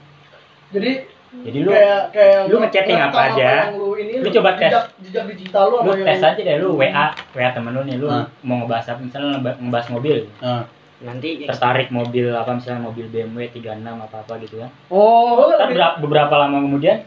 jadi 0.69 1.07
Jadi 1.37 1.59
lu 1.61 1.71
kayak 1.71 2.11
kayak 2.11 2.41
lu 2.47 2.57
ngechatting 2.59 2.95
apa 2.97 3.19
aja. 3.29 3.49
yang 3.65 3.75
lu 3.77 3.95
ini 3.95 4.19
Lu 4.19 4.31
coba 4.33 4.55
tes. 4.55 4.67
jejak, 4.67 4.87
jejak 5.01 5.25
digital 5.29 5.65
lu 5.69 5.77
lu 5.77 5.91
apa 5.93 6.03
tes 6.05 6.19
aja 6.25 6.41
deh 6.41 6.57
lu 6.57 6.75
WA 6.75 7.07
WA 7.33 7.49
temen 7.51 7.71
lu 7.71 7.83
nih 7.83 7.97
lu 7.97 8.07
Ah. 8.07 8.27
mau 8.41 8.57
ngebahas 8.57 8.87
apa 8.89 9.01
misalnya 9.01 9.39
ngebahas, 9.39 9.87
mobil 9.89 10.27
Nah. 10.41 10.63
Nanti 11.05 11.45
tertarik 11.45 11.93
mobil 11.93 12.33
apa 12.33 12.57
misalnya 12.57 12.89
mobil 12.89 13.07
BMW 13.13 13.53
36 13.53 13.85
apa 13.85 14.17
apa 14.25 14.33
gitu 14.41 14.65
kan 14.65 14.71
oh. 14.89 15.53
Ntar 15.53 15.69
beberapa, 15.69 15.95
beberapa 16.01 16.35
lama 16.41 16.65
kemudian 16.65 17.05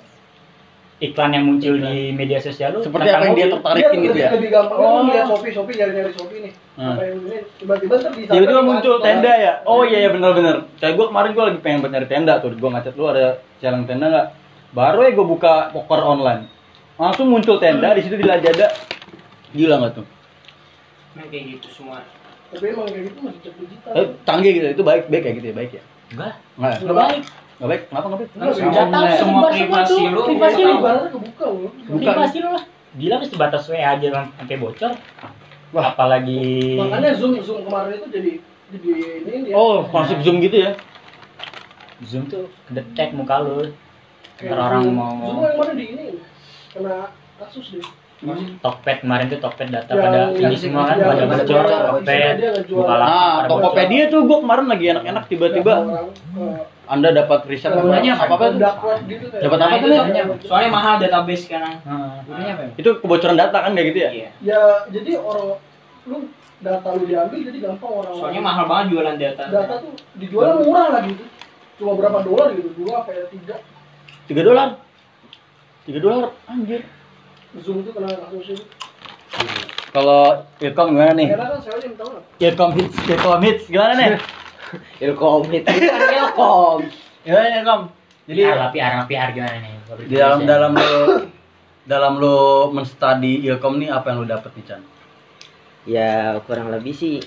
iklan 0.98 1.30
yang 1.30 1.46
muncul 1.46 1.78
di 1.78 2.10
media 2.10 2.42
sosial 2.42 2.74
lu 2.74 2.82
seperti 2.82 3.10
apa 3.14 3.30
yang 3.30 3.38
dia 3.38 3.46
mobil. 3.46 3.56
tertarikin 3.62 3.98
Dia 4.02 4.06
gitu 4.10 4.18
ya? 4.18 4.30
Lebih 4.34 4.50
gampang. 4.50 4.78
Oh. 4.82 4.90
oh. 4.90 5.02
lihat 5.06 5.26
Shopee 5.30 5.54
Shopee 5.54 5.76
nyari 5.78 5.92
nyari 5.94 6.12
Shopee 6.18 6.40
nih. 6.42 6.54
Hmm. 6.78 6.94
apa 6.94 7.02
yang 7.06 7.18
ini? 7.22 7.38
Tiba-tiba 7.62 7.94
ntar 8.02 8.12
tiba-tiba 8.18 8.62
muncul 8.66 8.96
tenda 9.02 9.34
ya? 9.38 9.54
Oh 9.70 9.82
iya 9.86 9.98
iya 10.06 10.10
benar-benar. 10.10 10.56
Kayak 10.82 10.94
gue 10.98 11.06
kemarin 11.10 11.30
gue 11.38 11.44
lagi 11.54 11.60
pengen 11.62 11.80
nyari 11.86 12.08
tenda 12.10 12.34
tuh. 12.42 12.50
Gue 12.58 12.70
ngechat 12.74 12.94
lu 12.98 13.06
ada 13.06 13.42
jalan 13.62 13.86
tenda 13.86 14.06
nggak? 14.10 14.28
Baru 14.74 15.00
ya 15.06 15.12
gue 15.14 15.26
buka 15.26 15.54
poker 15.70 16.02
online. 16.02 16.50
Langsung 16.98 17.30
muncul 17.30 17.62
tenda 17.62 17.94
di 17.94 18.02
situ 18.02 18.18
di 18.18 18.26
Lazada 18.26 18.74
gila 19.54 19.76
nggak 19.78 19.94
tuh? 20.02 20.06
Emang 21.14 21.30
kayak 21.30 21.62
gitu 21.62 21.70
semua 21.70 22.02
tapi 22.48 22.66
emang 22.70 22.88
kayak 22.88 23.04
gitu 23.06 23.20
masih 23.20 23.40
jejak 23.40 23.56
digital. 23.60 23.92
Eh, 23.94 24.06
canggih 24.24 24.52
gitu 24.54 24.66
itu 24.70 24.84
baik 24.84 25.04
baik 25.08 25.22
kayak 25.22 25.36
gitu 25.38 25.48
ya 25.48 25.56
baik 25.56 25.72
ya? 25.74 25.84
Enggak. 26.08 26.34
Nggak 26.56 26.70
ya? 26.70 26.78
enggak 26.80 26.98
baik. 26.98 27.22
Nggak 27.58 27.70
baik. 27.70 27.82
Kenapa 27.84 28.06
nggak 28.08 28.20
baik? 28.20 28.30
Enggak, 28.30 28.48
Nggak 28.88 29.12
semua- 29.18 29.50
privasi 29.50 29.92
tuh, 29.94 30.08
lu. 30.08 30.22
privasi 30.26 30.60
lu 30.62 30.72
ibaratnya 30.74 31.10
kebuka 31.10 31.46
lu. 31.48 31.68
Privasi 31.98 32.38
lu 32.40 32.50
lah. 32.50 32.64
Gila 32.98 33.16
mesti 33.20 33.36
batas 33.36 33.64
WA 33.68 33.84
aja 33.84 34.08
sam- 34.10 34.34
sampai 34.34 34.58
bocor. 34.58 34.92
Wah. 35.68 35.92
apalagi 35.92 36.80
makanya 36.80 37.12
zoom 37.12 37.36
zoom 37.44 37.68
kemarin 37.68 38.00
itu 38.00 38.08
jadi 38.08 38.32
jadi 38.70 38.90
ini 39.20 39.52
ya. 39.52 39.54
Oh 39.54 39.84
konsep 39.86 40.16
zoom 40.22 40.40
gitu 40.40 40.64
ya? 40.64 40.72
Zoom 42.00 42.24
tuh 42.26 42.48
kedetek 42.66 43.12
muka 43.12 43.42
lu. 43.42 43.76
Kayak 44.38 44.54
ntar 44.54 44.60
orang 44.70 44.82
zoom- 44.82 44.96
mau 44.96 45.12
zoom 45.20 45.44
yang 45.44 45.58
mana 45.58 45.74
di 45.76 45.86
ini? 45.90 46.06
Kena 46.72 47.12
kasus 47.36 47.68
deh 47.74 47.84
Tokped 48.58 48.98
kemarin 49.02 49.26
tuh 49.28 49.38
Tokped 49.38 49.70
data 49.70 49.88
Yang- 49.88 50.02
pada 50.02 50.20
yang- 50.34 50.34
ini 50.44 50.58
semua 50.58 50.84
kan 50.86 50.98
pada 50.98 51.24
bocor 51.24 51.64
Tokped. 51.64 52.36
Bukalapak 52.68 53.06
nah. 53.08 53.46
Tokopedia 53.46 54.04
tuh 54.08 54.20
gue 54.24 54.38
kemarin 54.42 54.66
lagi 54.66 54.86
enak-enak 54.90 55.24
tiba-tiba 55.26 55.74
orang 55.78 56.10
eh, 56.34 56.60
anda 56.88 57.10
dapat 57.12 57.40
riset 57.46 57.70
Namanya 57.70 58.16
apa 58.16 58.26
apa 58.32 58.46
tuh 58.48 58.60
gitu 59.06 59.26
kayak. 59.28 59.44
Dapat 59.44 59.58
apa 59.60 59.68
Nah, 59.68 59.76
tuh, 59.76 59.78
itu 59.78 59.90
Nek? 59.92 60.02
namanya. 60.18 60.24
Soalnya 60.42 60.70
mahal 60.72 60.94
database 60.98 61.44
sekarang. 61.46 61.76
Nah, 61.84 62.24
apa 62.24 62.62
ya? 62.64 62.68
itu 62.74 62.90
kebocoran 62.98 63.36
data 63.36 63.58
kan 63.60 63.72
kayak 63.72 63.88
gitu 63.88 64.00
ya 64.00 64.10
Iya. 64.10 64.30
Ya 64.42 64.62
jadi 64.90 65.12
orang 65.16 65.48
lu 66.06 66.18
data 66.58 66.88
lu 66.90 67.04
diambil 67.06 67.40
jadi 67.44 67.60
gampang 67.62 67.92
orang. 67.94 68.14
Soalnya 68.16 68.42
mahal 68.42 68.66
banget 68.66 68.86
jualan 68.90 69.16
data. 69.16 69.44
Data 69.46 69.74
tuh 69.78 69.94
dijualnya 70.16 70.56
murah 70.60 70.88
lagi 70.92 71.12
tuh. 71.14 71.28
Cuma 71.78 71.94
berapa 71.94 72.18
dolar 72.24 72.50
gitu? 72.52 72.70
Dua 72.76 73.06
apa 73.06 73.12
ya 73.12 73.24
tiga? 73.30 73.56
tiga 74.26 74.44
dolar 74.44 74.70
tiga 75.84 76.00
dolar 76.02 76.36
anjir 76.46 76.84
Zoom 77.64 77.88
tuh 77.88 77.92
kena 77.96 78.12
kasus 78.12 78.60
itu. 78.60 78.64
kalau 79.96 80.46
Ilkom 80.60 80.88
gimana 80.94 81.14
nih? 81.16 81.28
Kan. 81.32 82.22
Ilkom 82.38 82.72
hits 82.76 82.96
Ilkom 83.08 83.42
hits. 83.42 83.64
Gimana 83.72 83.94
nih? 83.96 84.10
Ilkom 85.08 85.48
itu 85.48 85.68
kan 85.68 86.02
Ilkom. 86.12 86.80
gimana 87.24 87.46
nih 87.48 87.60
Ilkom 87.64 87.82
jadi 88.28 88.42
PR 88.44 88.60
PR 88.76 88.94
PR 89.08 89.30
gimana 89.32 89.58
nih? 89.64 89.74
di 90.12 90.16
dalam 90.20 90.44
dalam 90.44 90.72
lo 90.76 90.92
dalam 91.88 92.14
lo 92.20 92.68
menstudi 92.76 93.48
Ilkom 93.48 93.80
nih 93.80 93.88
apa 93.88 94.12
yang 94.12 94.18
lo 94.24 94.28
dapet 94.28 94.52
nih 94.60 94.66
Chan? 94.68 94.82
Ya 95.88 96.36
kurang 96.44 96.68
lebih 96.68 96.92
sih 96.92 97.24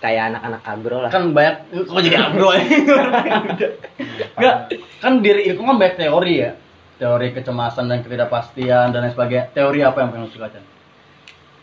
kayak 0.00 0.32
anak-anak 0.32 0.62
agro 0.64 0.98
lah. 1.04 1.10
kan 1.12 1.36
banyak 1.36 1.68
kok 1.84 2.00
jadi 2.00 2.16
agro 2.16 2.48
ya? 2.56 2.64
Enggak 4.40 4.56
kan 5.04 5.12
diri 5.20 5.52
Ilkom 5.52 5.68
kan 5.68 5.76
banyak 5.76 5.96
teori 6.00 6.34
ya 6.40 6.50
teori 6.98 7.30
kecemasan 7.30 7.86
dan 7.86 8.02
ketidakpastian 8.02 8.90
dan 8.90 9.06
lain 9.06 9.14
sebagainya 9.14 9.54
teori 9.54 9.80
apa 9.86 9.98
yang 10.02 10.10
paling 10.10 10.30
suka 10.30 10.50
Chan 10.50 10.64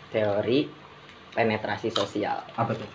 Teori 0.09 0.63
penetrasi 1.35 1.91
sosial. 1.91 2.39
apa 2.55 2.71
tuh 2.71 2.87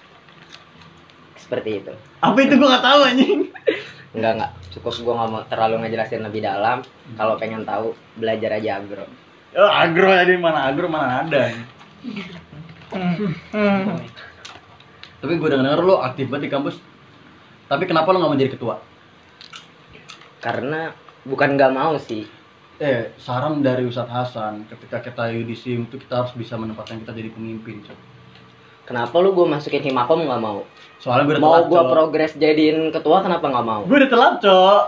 Seperti 1.37 1.85
itu. 1.85 1.93
apa 2.25 2.39
itu 2.41 2.57
gua 2.57 2.77
nggak 2.77 2.85
tahu 2.85 3.01
anjing 3.05 3.41
Enggak 4.17 4.33
enggak. 4.41 4.53
Cukup 4.75 4.93
gua 5.05 5.15
nggak 5.21 5.31
mau 5.31 5.43
terlalu 5.47 5.75
ngejelasin 5.85 6.25
lebih 6.25 6.43
dalam. 6.43 6.83
Kalau 7.15 7.39
pengen 7.39 7.63
tahu 7.63 7.95
belajar 8.19 8.57
aja 8.59 8.81
agro. 8.83 9.05
oh, 9.55 9.71
agro 9.71 10.11
jadi 10.11 10.35
mana 10.41 10.67
agro 10.67 10.87
mana 10.89 11.27
ada 11.27 11.53
tapi 15.21 15.37
gue 15.37 15.49
denger 15.53 15.67
denger 15.69 15.83
lo 15.85 16.01
aktif 16.01 16.33
banget 16.33 16.49
di 16.49 16.51
kampus 16.51 16.77
tapi 17.69 17.85
kenapa 17.85 18.09
lo 18.11 18.19
nggak 18.19 18.31
mau 18.33 18.41
jadi 18.41 18.53
ketua 18.57 18.77
Karena 20.41 20.89
bukan 21.23 21.55
nggak 21.55 21.73
mau 21.73 21.97
sih. 21.97 22.25
eh 22.79 23.13
saran 23.17 23.61
dari 23.61 23.85
Ustadz 23.85 24.09
Hasan 24.09 24.65
ketika 24.67 25.01
kita 25.01 25.29
yudisim 25.31 25.85
itu 25.85 25.97
kita 25.97 26.25
harus 26.25 26.33
bisa 26.33 26.57
menempatkan 26.57 26.97
kita 26.99 27.13
jadi 27.13 27.29
pemimpin 27.29 27.85
Cok. 27.85 27.99
Kenapa 28.85 29.13
lu 29.19 29.31
gua 29.31 29.47
masukin 29.51 29.83
himakom 29.83 30.25
nggak 30.25 30.41
mau? 30.41 30.65
soalnya 30.97 31.25
gue 31.27 31.35
udah 31.37 31.43
Mau 31.43 31.65
Cok. 31.65 31.89
progres 31.89 32.33
jadiin 32.35 32.89
ketua 32.91 33.21
kenapa 33.21 33.47
nggak 33.47 33.65
mau? 33.65 33.81
gue 33.85 33.97
udah 33.97 34.11
telat 34.11 34.35
cok 34.39 34.83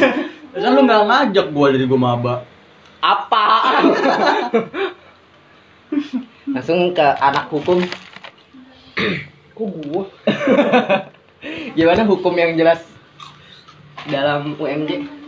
kan 0.56 0.70
lu 0.70 0.82
nggak 0.82 1.02
ngajak 1.04 1.46
gue 1.48 1.66
jadi 1.76 1.84
gue 1.84 2.00
maba 2.00 2.34
Apa? 3.00 3.46
Langsung 6.50 6.92
ke 6.92 7.06
anak 7.16 7.48
hukum. 7.48 7.80
Kok 9.56 9.68
gua? 9.82 10.04
Gimana 11.76 12.04
hukum 12.04 12.34
yang 12.34 12.56
jelas 12.56 12.84
dalam 14.04 14.56
UMJ? 14.56 15.19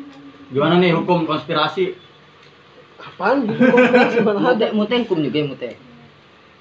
Gimana 0.52 0.74
nih 0.76 0.92
hukum 0.92 1.24
konspirasi 1.24 1.96
Apaan? 2.98 3.44
Gua 3.44 4.22
mana 4.30 4.54
ada? 4.54 4.70
mute 4.70 4.94
hukum 5.02 5.18
juga 5.20 5.42
mute. 5.42 5.70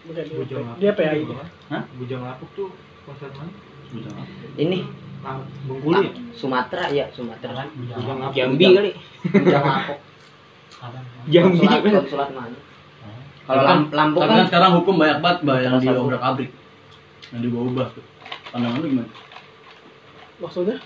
Bukan 0.02 0.24
dia. 0.26 0.58
Dia 0.82 0.92
PAI. 0.92 1.22
Hah? 1.70 1.86
Bujang 1.96 2.26
lapuk 2.26 2.50
tuh 2.52 2.74
konser 3.04 3.30
mana? 3.30 3.52
Ini 4.56 4.82
Lang- 5.22 5.46
Bengkulu 5.70 6.02
ya? 6.02 6.12
Sumatera 6.34 6.90
ya 6.90 7.06
Sumatera. 7.12 7.70
Bujang 7.70 8.18
lapuk. 8.18 8.34
Jambi 8.34 8.66
kali. 8.74 8.92
Jambi. 11.30 11.62
Konsulat, 11.62 11.82
konsulat 11.86 12.30
mana? 12.34 12.58
Kalau 13.42 13.62
Lam- 13.62 13.90
Lampung 13.92 14.22
kan 14.24 14.34
kan 14.36 14.46
sekarang 14.48 14.72
hukum 14.80 14.96
banyak 14.98 15.18
banget 15.20 15.40
bah 15.44 15.58
yang 15.60 15.76
diobrak 15.78 16.22
abrik 16.22 16.50
yang 17.30 17.42
diubah-ubah 17.42 17.88
tuh 17.92 18.06
pandangan 18.50 18.80
lu 18.80 18.88
gimana 18.88 19.12
Maksudnya? 20.38 20.78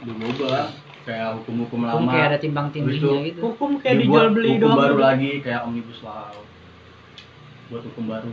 diubah 0.00 0.68
kayak 1.02 1.28
hukum-hukum 1.40 1.78
Hukum 1.82 2.02
lama. 2.02 2.10
kayak 2.12 2.26
ada 2.30 2.38
timbang 2.38 2.66
Habis 2.68 2.78
itu 2.78 2.88
tindingnya 3.00 3.22
gitu. 3.28 3.40
Hukum 3.46 3.70
dibuat 3.78 4.24
hukum 4.32 4.70
baru 4.74 4.96
lagi 4.98 5.30
kayak 5.40 5.60
omnibus 5.64 6.00
law. 6.00 6.32
Buat 7.68 7.82
hukum 7.86 8.04
baru. 8.06 8.30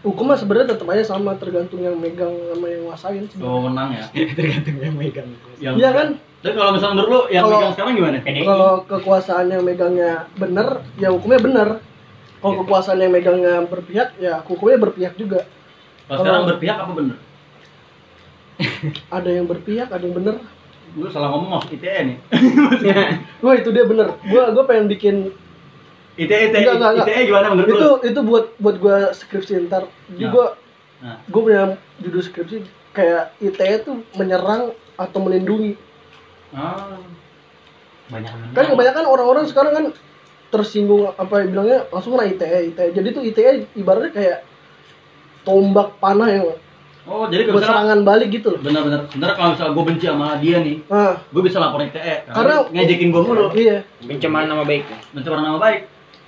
Hukum 0.00 0.24
mah 0.32 0.38
sebenarnya 0.38 0.72
tetap 0.72 0.88
aja 0.88 1.04
sama 1.04 1.36
tergantung 1.36 1.84
yang 1.84 1.92
megang 1.94 2.32
sama 2.32 2.66
yang 2.66 2.82
nguasain 2.88 3.24
sih. 3.28 3.36
Wewenang 3.36 3.92
ya. 3.92 4.04
Tergantung 4.38 4.76
yang 4.80 4.96
megang. 4.96 5.28
Yang 5.60 5.74
iya 5.76 5.90
kan? 5.92 6.08
Tapi 6.40 6.54
kalau 6.56 6.72
misalnya 6.72 6.94
menurut 6.96 7.10
lu 7.10 7.20
yang 7.28 7.44
Kalau- 7.44 7.52
megang 7.54 7.72
sekarang 7.76 7.92
gimana? 7.94 8.16
Kalau 8.24 8.72
kekuasaan 8.88 9.46
yang 9.52 9.62
megangnya 9.62 10.12
bener 10.34 10.68
ya 10.96 11.08
hukumnya 11.12 11.40
bener. 11.40 11.68
Kalau 12.40 12.52
Iya. 12.56 12.60
kekuasaan 12.64 12.98
yang 12.98 13.12
megangnya 13.12 13.54
berpihak 13.68 14.08
ya 14.16 14.34
hukumnya 14.40 14.78
berpihak 14.80 15.14
juga. 15.20 15.44
Kalau 16.08 16.18
sekarang 16.24 16.42
berpihak 16.48 16.76
apa 16.80 16.92
bener? 16.96 17.16
Ada 19.08 19.30
yang 19.30 19.44
berpihak 19.44 19.88
ada 19.88 20.00
yang 20.00 20.16
bener 20.16 20.36
gue 20.90 21.08
salah 21.10 21.28
ngomong 21.30 21.50
masuk 21.54 21.70
ITE 21.78 21.90
nih 22.10 22.16
Wah 23.44 23.54
itu 23.56 23.70
dia 23.70 23.84
bener. 23.86 24.12
Gua 24.26 24.50
gua 24.50 24.64
pengen 24.66 24.90
bikin 24.90 25.30
ITE 26.18 26.50
ITE 26.50 26.58
Enggak, 26.60 26.74
enggak, 26.76 26.90
enggak. 26.92 27.06
ITE 27.08 27.20
gimana 27.30 27.46
menurut 27.54 27.68
itu 27.70 27.76
lu 27.78 27.90
itu 28.04 28.20
buat 28.26 28.44
buat 28.60 28.76
gua 28.76 28.96
skripsi 29.14 29.70
ntar. 29.70 29.88
Jadi 30.10 30.26
Nah. 30.26 30.32
gua 30.34 30.46
Nah. 31.00 31.16
gua 31.32 31.40
punya 31.46 31.62
judul 32.02 32.20
skripsi 32.20 32.56
kayak 32.92 33.32
ITE 33.40 33.86
tuh 33.86 34.02
menyerang 34.18 34.74
atau 34.98 35.18
melindungi. 35.22 35.78
ah 36.50 36.98
banyak 38.10 38.30
Kan 38.52 38.64
kebanyakan 38.74 39.04
orang-orang 39.06 39.44
sekarang 39.46 39.72
kan 39.72 39.84
tersinggung 40.50 41.14
apa 41.14 41.30
ya 41.40 41.46
bilangnya 41.46 41.78
langsung 41.94 42.18
kena 42.18 42.26
ITE 42.26 42.74
ITE. 42.74 42.84
Jadi 42.90 43.08
tuh 43.14 43.22
ITE 43.22 43.50
ibaratnya 43.78 44.10
kayak 44.10 44.38
tombak 45.46 45.96
panah 46.02 46.28
yang 46.28 46.46
oh 47.02 47.24
jadi 47.26 47.42
kalau 47.44 47.60
serangan 47.60 48.00
balik 48.02 48.28
gitu 48.30 48.48
loh. 48.50 48.60
benar-benar 48.60 49.00
sebenarnya 49.06 49.34
kalau 49.34 49.48
misalnya 49.50 49.72
gue 49.72 49.84
benci 49.86 50.04
sama 50.04 50.26
dia 50.36 50.56
nih 50.58 50.76
Nah, 50.86 51.14
gue 51.22 51.42
bisa 51.42 51.56
laporin 51.56 51.88
ITE 51.88 52.00
Karena- 52.26 52.64
karena 52.66 52.74
ngejekin 52.74 53.08
gue 53.08 53.22
mulu 53.22 53.46
iya. 53.54 53.78
Pencemaran 54.00 54.46
nama 54.46 54.62
baik. 54.62 54.84
mencemar 55.10 55.40
nama 55.40 55.58
baik 55.58 55.80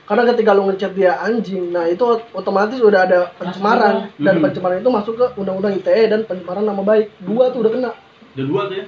Karena 0.03 0.23
ketika 0.27 0.51
lu 0.51 0.67
ngechat 0.67 0.93
dia 0.93 1.15
anjing, 1.17 1.71
nah 1.71 1.87
itu 1.87 2.03
otomatis 2.33 2.77
udah 2.77 3.01
ada 3.03 3.33
pencemaran 3.33 4.11
dan 4.17 4.35
Hmm. 4.35 4.45
pencemaran 4.45 4.77
itu 4.79 4.91
masuk 4.91 5.15
ke 5.15 5.27
undang-undang 5.37 5.73
ITE 5.75 6.05
dan 6.07 6.21
pencemaran 6.23 6.65
nama 6.65 6.83
baik. 6.83 7.15
Dua 7.19 7.49
tuh 7.49 7.63
udah 7.63 7.71
kena. 7.71 7.91
udah 8.29 8.45
dua 8.45 8.61
tuh 8.67 8.77
ya 8.77 8.87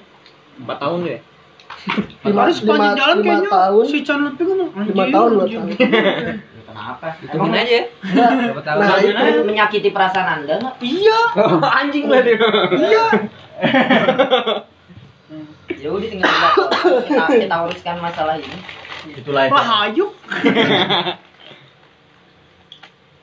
4 0.59 0.77
tahun 0.77 0.99
deh. 1.03 1.21
Lima, 2.25 2.43
lima, 2.47 2.87
jalan 2.95 3.17
lima 3.17 3.25
kayaknya 3.25 3.49
tahun. 3.49 3.85
si 3.85 3.99
Chan 4.01 4.19
Lutfi 4.19 4.43
ngomong 4.43 4.69
lima 4.85 5.05
tahun 5.07 5.29
dua 5.31 5.43
anjing. 5.45 5.63
tahun 5.63 6.35
Kenapa? 6.75 7.07
Hitungin 7.23 7.55
aja. 7.55 7.81
Tahun? 8.03 8.83
Nah, 8.83 8.99
Itu 8.99 9.15
itu. 9.15 9.43
menyakiti 9.47 9.89
perasaan 9.89 10.43
Anda 10.43 10.59
nggak? 10.59 10.75
Iya, 10.83 11.19
Anjing 11.63 12.05
berarti. 12.05 12.33
iya. 12.77 13.05
Ya 15.75 15.89
udah 15.91 16.09
tinggal 16.09 16.29
kita, 16.29 16.49
kita, 17.05 17.25
kita 17.41 17.57
uruskan 17.63 17.97
masalah 17.99 18.37
ini. 18.37 18.57
itulah 19.07 19.45
itu 19.45 19.53
Wah, 19.53 19.69
ayo. 19.85 20.07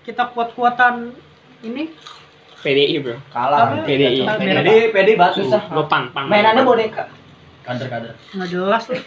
Kita 0.02 0.24
kuat-kuatan 0.28 1.14
ini 1.62 1.90
PDI 2.60 3.02
bro. 3.02 3.18
Kalah. 3.30 3.82
PDI. 3.82 4.22
Kita- 4.22 4.38
jadi 4.38 4.76
PD 4.90 5.10
batu 5.16 5.42
Susah. 5.42 5.62
Lo 5.70 5.86
pan 5.86 6.10
pan. 6.10 6.26
Mainannya 6.28 6.62
boneka. 6.62 7.10
kader-kader 7.62 8.14
nggak 8.32 8.50
jelas 8.50 8.84
loh. 8.90 8.98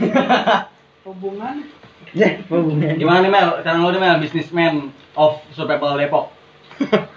Gimana 3.00 3.18
nih 3.20 3.30
Mel 3.30 3.48
sekarang 3.60 3.80
lo 3.80 3.90
nih 3.90 4.00
Mel 4.00 4.16
businessman 4.18 4.74
of 5.14 5.42
survival 5.50 5.94
Depok 5.94 6.30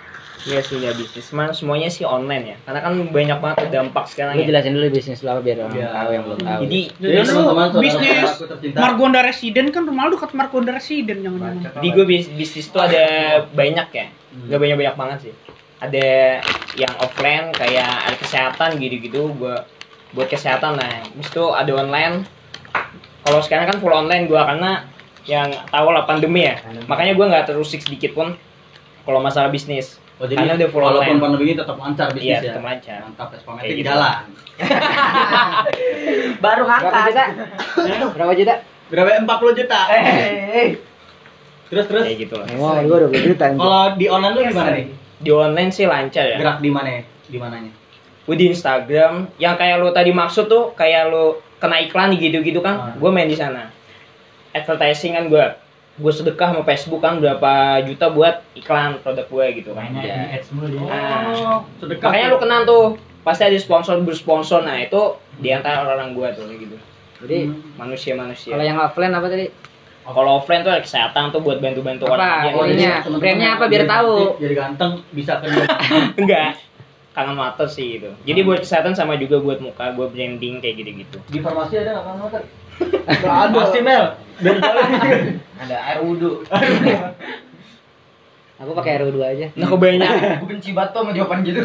Iya 0.48 0.64
sih 0.64 0.80
ya 0.80 0.96
bisnisman 0.96 1.52
semuanya 1.52 1.92
sih 1.92 2.08
online 2.08 2.46
ya. 2.46 2.58
Karena 2.64 2.80
kan 2.80 2.94
banyak 3.04 3.38
banget 3.38 3.68
dampak 3.68 4.08
sekarang 4.08 4.32
Gue 4.32 4.48
ya. 4.48 4.56
jelasin 4.56 4.72
dulu 4.72 4.88
bisnis 4.90 5.20
lo 5.20 5.36
apa 5.36 5.42
biar 5.44 5.58
orang 5.60 5.76
Iya. 5.76 5.88
tahu 5.92 6.10
yang 6.10 6.24
belum 6.24 6.40
tahu. 6.40 6.60
Jadi 6.64 6.80
Jadi 6.96 7.16
lu 7.28 7.44
bisnis. 7.76 8.30
Margonda 8.74 9.20
Residen 9.20 9.66
kan 9.70 9.84
rumah 9.84 10.08
lu 10.08 10.16
dekat 10.16 10.32
Margonda 10.32 10.72
Residen 10.72 11.20
jangan-jangan. 11.20 11.74
Jadi 11.76 11.88
gue 11.92 12.06
bis- 12.08 12.32
bisnis 12.32 12.64
tuh 12.66 12.80
ada 12.80 13.04
banyak 13.52 13.88
ya, 13.92 14.08
nggak 14.48 14.60
banyak 14.62 14.78
banyak 14.80 14.96
banget 14.96 15.18
sih. 15.20 15.34
Ada 15.78 16.08
yang 16.76 16.94
offline 16.98 17.52
kayak 17.52 17.92
ada 18.08 18.16
kesehatan 18.16 18.80
gitu-gitu, 18.80 19.28
gue 19.30 19.56
buat 20.14 20.28
kesehatan 20.28 20.80
nah. 20.80 21.04
Habis 21.04 21.28
itu 21.28 21.44
ada 21.44 21.72
online. 21.76 22.24
Kalau 23.22 23.40
sekarang 23.40 23.66
kan 23.66 23.78
full 23.78 23.92
online 23.92 24.26
gue 24.26 24.38
karena 24.38 24.86
yang 25.28 25.52
tahu 25.68 25.88
lah 25.92 26.04
pandemi 26.04 26.46
ya, 26.46 26.56
makanya 26.88 27.12
gue 27.14 27.26
nggak 27.28 27.46
terusik 27.48 27.84
sedikit 27.84 28.16
pun 28.16 28.36
kalau 29.04 29.20
masalah 29.20 29.48
bisnis. 29.48 30.00
Oh, 30.18 30.26
jadi 30.26 30.50
Karena 30.50 30.58
udah 30.58 30.70
full 30.74 30.82
walaupun 30.82 31.04
online. 31.06 31.22
pandemi 31.22 31.44
ini 31.46 31.54
tetap 31.54 31.78
lancar 31.78 32.08
bisnis 32.10 32.26
Iya, 32.26 32.38
ya. 32.40 32.46
tetap 32.50 32.64
lancar. 32.66 32.98
Mantap, 33.06 33.28
Kayak 33.28 33.38
Espometik 33.38 33.76
gitu. 33.78 33.86
jalan. 33.86 34.24
Baru 36.44 36.64
Berapa 36.66 37.06
juta? 37.06 37.24
Berapa 38.18 38.34
juta? 38.34 38.54
Berapa? 38.90 39.10
40 39.22 39.60
juta. 39.62 39.80
Terus 41.68 41.86
terus. 41.86 42.04
Kayak 42.08 42.18
gitu 42.18 42.36
lah. 42.40 42.48
Wah, 42.58 42.80
gue 42.82 42.96
udah 42.98 43.10
juta. 43.14 43.46
Kalau 43.54 43.84
di 43.94 44.06
online 44.08 44.34
lu 44.34 44.42
gimana 44.50 44.70
nih? 44.74 44.86
Di 45.22 45.30
online 45.30 45.70
sih 45.70 45.86
lancar 45.86 46.26
ya. 46.26 46.38
Gerak 46.42 46.58
di 46.64 46.70
mana? 46.72 46.90
Di 47.28 47.38
mananya? 47.38 47.72
gue 48.28 48.36
di 48.36 48.52
Instagram 48.52 49.32
yang 49.40 49.56
kayak 49.56 49.80
lo 49.80 49.96
tadi 49.96 50.12
maksud 50.12 50.52
tuh 50.52 50.76
kayak 50.76 51.08
lo 51.08 51.40
kena 51.58 51.78
iklan 51.80 52.14
gitu-gitu 52.14 52.60
kan 52.60 52.76
Ah. 52.78 52.94
gue 52.94 53.10
main 53.10 53.26
di 53.26 53.34
sana 53.34 53.70
advertising 54.52 55.14
kan 55.14 55.26
gue 55.28 55.46
gue 55.98 56.12
sedekah 56.12 56.52
sama 56.52 56.62
Facebook 56.62 57.00
kan 57.00 57.18
berapa 57.18 57.52
juta 57.84 58.06
buat 58.08 58.46
iklan 58.54 59.02
produk 59.02 59.26
gue 59.26 59.46
gitu 59.58 59.70
kan 59.72 59.90
mainnya 59.90 60.02
di 60.04 60.10
ads 60.32 60.48
mulu 60.52 60.70
dia 60.70 60.82
Nah, 60.82 61.66
Sedekah. 61.76 62.08
makanya 62.08 62.28
lo 62.28 62.38
kenal 62.38 62.62
tuh 62.64 62.84
pasti 63.20 63.44
ada 63.44 63.58
sponsor 63.58 63.98
bersponsor 64.00 64.62
nah 64.62 64.78
itu 64.78 65.02
di 65.36 65.50
antara 65.50 65.84
orang 65.86 66.14
gue 66.14 66.28
tuh 66.32 66.46
kayak 66.46 66.60
gitu 66.62 66.78
Jadi 67.18 67.50
manusia-manusia 67.74 68.54
kalau 68.54 68.62
yang 68.64 68.78
offline 68.78 69.10
apa 69.12 69.26
tadi? 69.26 69.50
kalau 70.06 70.38
offline 70.38 70.62
tuh 70.62 70.70
ada 70.70 70.80
kesehatan 70.80 71.34
tuh 71.34 71.42
buat 71.42 71.58
bantu-bantu 71.58 72.06
Apa? 72.06 72.14
orang 72.14 72.54
Oh, 72.54 72.64
ininya. 72.64 73.02
Teman-teman 73.02 73.18
brandnya 73.20 73.50
apa 73.52 73.64
biar 73.66 73.84
tahu? 73.84 74.14
Jadi 74.38 74.54
ganteng 74.56 74.92
bisa 75.12 75.34
ke 75.36 75.46
enggak 76.22 76.62
kangen 77.18 77.34
mata 77.34 77.66
sih 77.66 77.98
itu 77.98 78.14
jadi 78.30 78.46
buat 78.46 78.62
kesehatan 78.62 78.94
sama 78.94 79.18
juga 79.18 79.42
buat 79.42 79.58
muka 79.58 79.90
gue 79.98 80.06
branding 80.14 80.62
kayak 80.62 80.76
gitu-gitu 80.86 81.18
di 81.34 81.42
farmasi 81.42 81.82
ada 81.82 81.98
nggak 81.98 82.06
kan 82.06 82.16
motor? 82.22 82.42
Nggak 83.10 83.38
ada. 83.50 83.58
Pasti 83.58 83.80
Mel. 83.82 84.06
Ada 85.66 85.78
air 85.82 86.00
wudhu. 86.06 86.46
Aku 88.58 88.72
pakai 88.74 88.98
air 88.98 89.04
wudhu 89.06 89.22
aja. 89.22 89.50
nah 89.54 89.68
kebanyakan 89.70 90.42
Gue 90.42 90.50
benci 90.54 90.74
banget 90.74 90.94
tuh 90.94 91.02
sama 91.06 91.12
jawaban 91.14 91.46
gitu. 91.46 91.62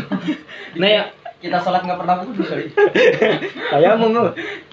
nah 0.77 0.89
ya 0.89 1.03
Kita 1.43 1.59
sholat 1.59 1.83
nggak 1.85 1.99
pernah 1.99 2.17
wudhu 2.25 2.43
kali. 2.45 2.67
Kayak 3.69 4.01
mau 4.01 4.33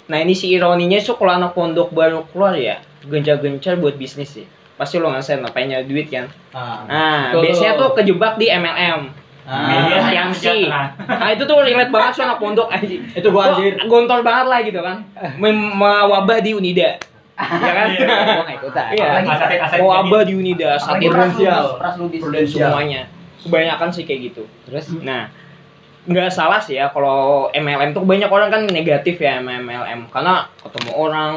Nah 0.09 0.17
ini 0.23 0.33
si 0.33 0.53
ironinya 0.53 0.97
so 1.01 1.17
kalau 1.17 1.37
anak 1.37 1.51
pondok 1.53 1.91
baru 1.91 2.23
keluar 2.31 2.55
ya 2.55 2.79
gencar-gencar 3.03 3.79
buat 3.79 3.99
bisnis 3.99 4.31
sih. 4.31 4.45
Pasti 4.79 4.95
lo 4.95 5.11
ngasih 5.11 5.43
nyari 5.43 5.83
duit 5.91 6.07
kan. 6.07 6.31
Ah. 6.55 6.87
Nah 6.87 7.23
Betul. 7.35 7.41
biasanya 7.51 7.73
tuh 7.75 7.89
kejebak 7.99 8.39
di 8.39 8.47
MLM. 8.47 9.11
Ah. 9.49 9.65
Media 9.65 9.97
fiansi. 10.05 10.69
Nah 10.69 11.29
itu 11.33 11.43
tuh 11.49 11.57
relate 11.65 11.89
banget 11.89 12.12
so 12.13 12.21
anak 12.21 12.38
pondok 12.38 12.69
aja. 12.75 12.85
Itu 13.17 13.33
gua 13.33 13.57
anjir. 13.57 13.81
Gontor 13.89 14.21
banget 14.21 14.45
lah 14.45 14.59
gitu 14.62 14.79
kan. 14.85 15.01
Mewabah 15.41 16.38
di 16.38 16.53
Unida. 16.53 17.01
Ya 17.39 17.71
kan? 17.73 17.88
Nggak 18.45 18.55
ikutan. 18.62 18.88
Iya. 18.93 19.09
Mewabah 19.81 20.21
di 20.21 20.33
Unida. 20.38 20.77
Ludis. 20.77 22.21
Prudensial. 22.21 22.69
semuanya. 22.69 23.09
Kebanyakan 23.41 23.89
sih 23.89 24.05
kayak 24.05 24.19
gitu. 24.29 24.43
Terus 24.69 24.93
Nah, 25.01 25.33
nggak 26.05 26.29
salah 26.29 26.62
sih 26.62 26.77
ya 26.77 26.93
kalau 26.93 27.49
MLM 27.49 27.97
tuh 27.97 28.05
banyak 28.05 28.29
orang 28.29 28.53
kan 28.53 28.62
negatif 28.69 29.17
ya 29.17 29.41
MLM 29.41 30.13
karena 30.13 30.45
ketemu 30.62 30.91
orang 30.93 31.31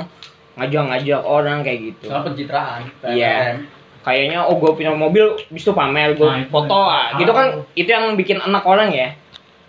ngajak-ngajak 0.60 1.22
orang 1.24 1.64
kayak 1.64 1.80
gitu. 1.96 2.12
Soal 2.12 2.28
pencitraan. 2.28 2.84
Iya. 3.08 3.56
Kayaknya 4.02 4.42
oh 4.42 4.58
gue 4.58 4.70
punya 4.74 4.90
mobil, 4.90 5.38
bisa 5.46 5.70
pamer 5.70 6.18
gue 6.18 6.26
Nah, 6.26 6.46
foto 6.50 6.74
ah. 6.74 7.14
salah 7.14 7.18
Gitu 7.22 7.32
kan 7.32 7.46
tuh. 7.54 7.62
itu 7.78 7.88
yang 7.90 8.04
bikin 8.18 8.38
enak 8.42 8.64
orang 8.66 8.90
ya. 8.90 9.14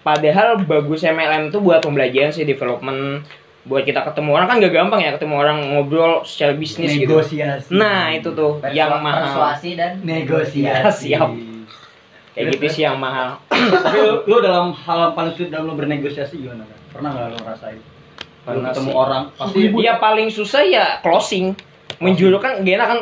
Padahal 0.04 0.60
bagus 0.65 1.06
MLM 1.06 1.54
tuh 1.54 1.62
buat 1.63 1.80
pembelajaran 1.80 2.34
sih 2.34 2.43
development 2.43 3.24
buat 3.63 3.88
kita 3.88 4.04
ketemu 4.04 4.36
orang 4.36 4.48
kan 4.52 4.56
gak 4.60 4.76
gampang 4.76 5.00
ya 5.00 5.15
ketemu 5.15 5.39
orang 5.39 5.58
ngobrol 5.72 6.28
secara 6.28 6.52
bisnis 6.52 6.91
gitu. 7.00 7.15
Negosiasi. 7.15 7.72
Nah, 7.72 8.12
itu 8.12 8.36
tuh 8.36 8.60
yang 8.76 9.00
mahal. 9.00 9.24
Persuasi 9.24 9.80
dan 9.80 10.04
negosiasi. 10.04 11.15
Siap. 11.15 11.30
Kayak 12.34 12.46
gitu 12.58 12.65
sih 12.74 12.84
yang 12.84 12.98
mahal. 13.00 13.39
Tapi 13.48 13.98
lu, 14.02 14.13
lu 14.26 14.38
dalam 14.43 14.74
hal 14.74 15.13
paling 15.13 15.38
sulit 15.38 15.54
dalam 15.54 15.69
lu 15.72 15.78
bernegosiasi 15.80 16.41
gimana? 16.41 16.65
Kan? 16.65 16.80
Pernah 16.91 17.10
nggak 17.15 17.28
lu 17.30 17.38
ngerasain? 17.39 17.80
Lu 17.80 18.43
Pernah 18.43 18.69
ketemu 18.74 18.91
sih. 18.91 18.98
orang 19.00 19.24
pasti 19.38 19.60
Dia 19.72 19.93
paling 20.02 20.28
susah 20.34 20.62
ya 20.67 20.86
closing. 21.00 21.46
Menjual 22.04 22.36
kan 22.43 22.60
gak 22.65 22.76
enak 22.76 22.88
kan. 22.89 23.00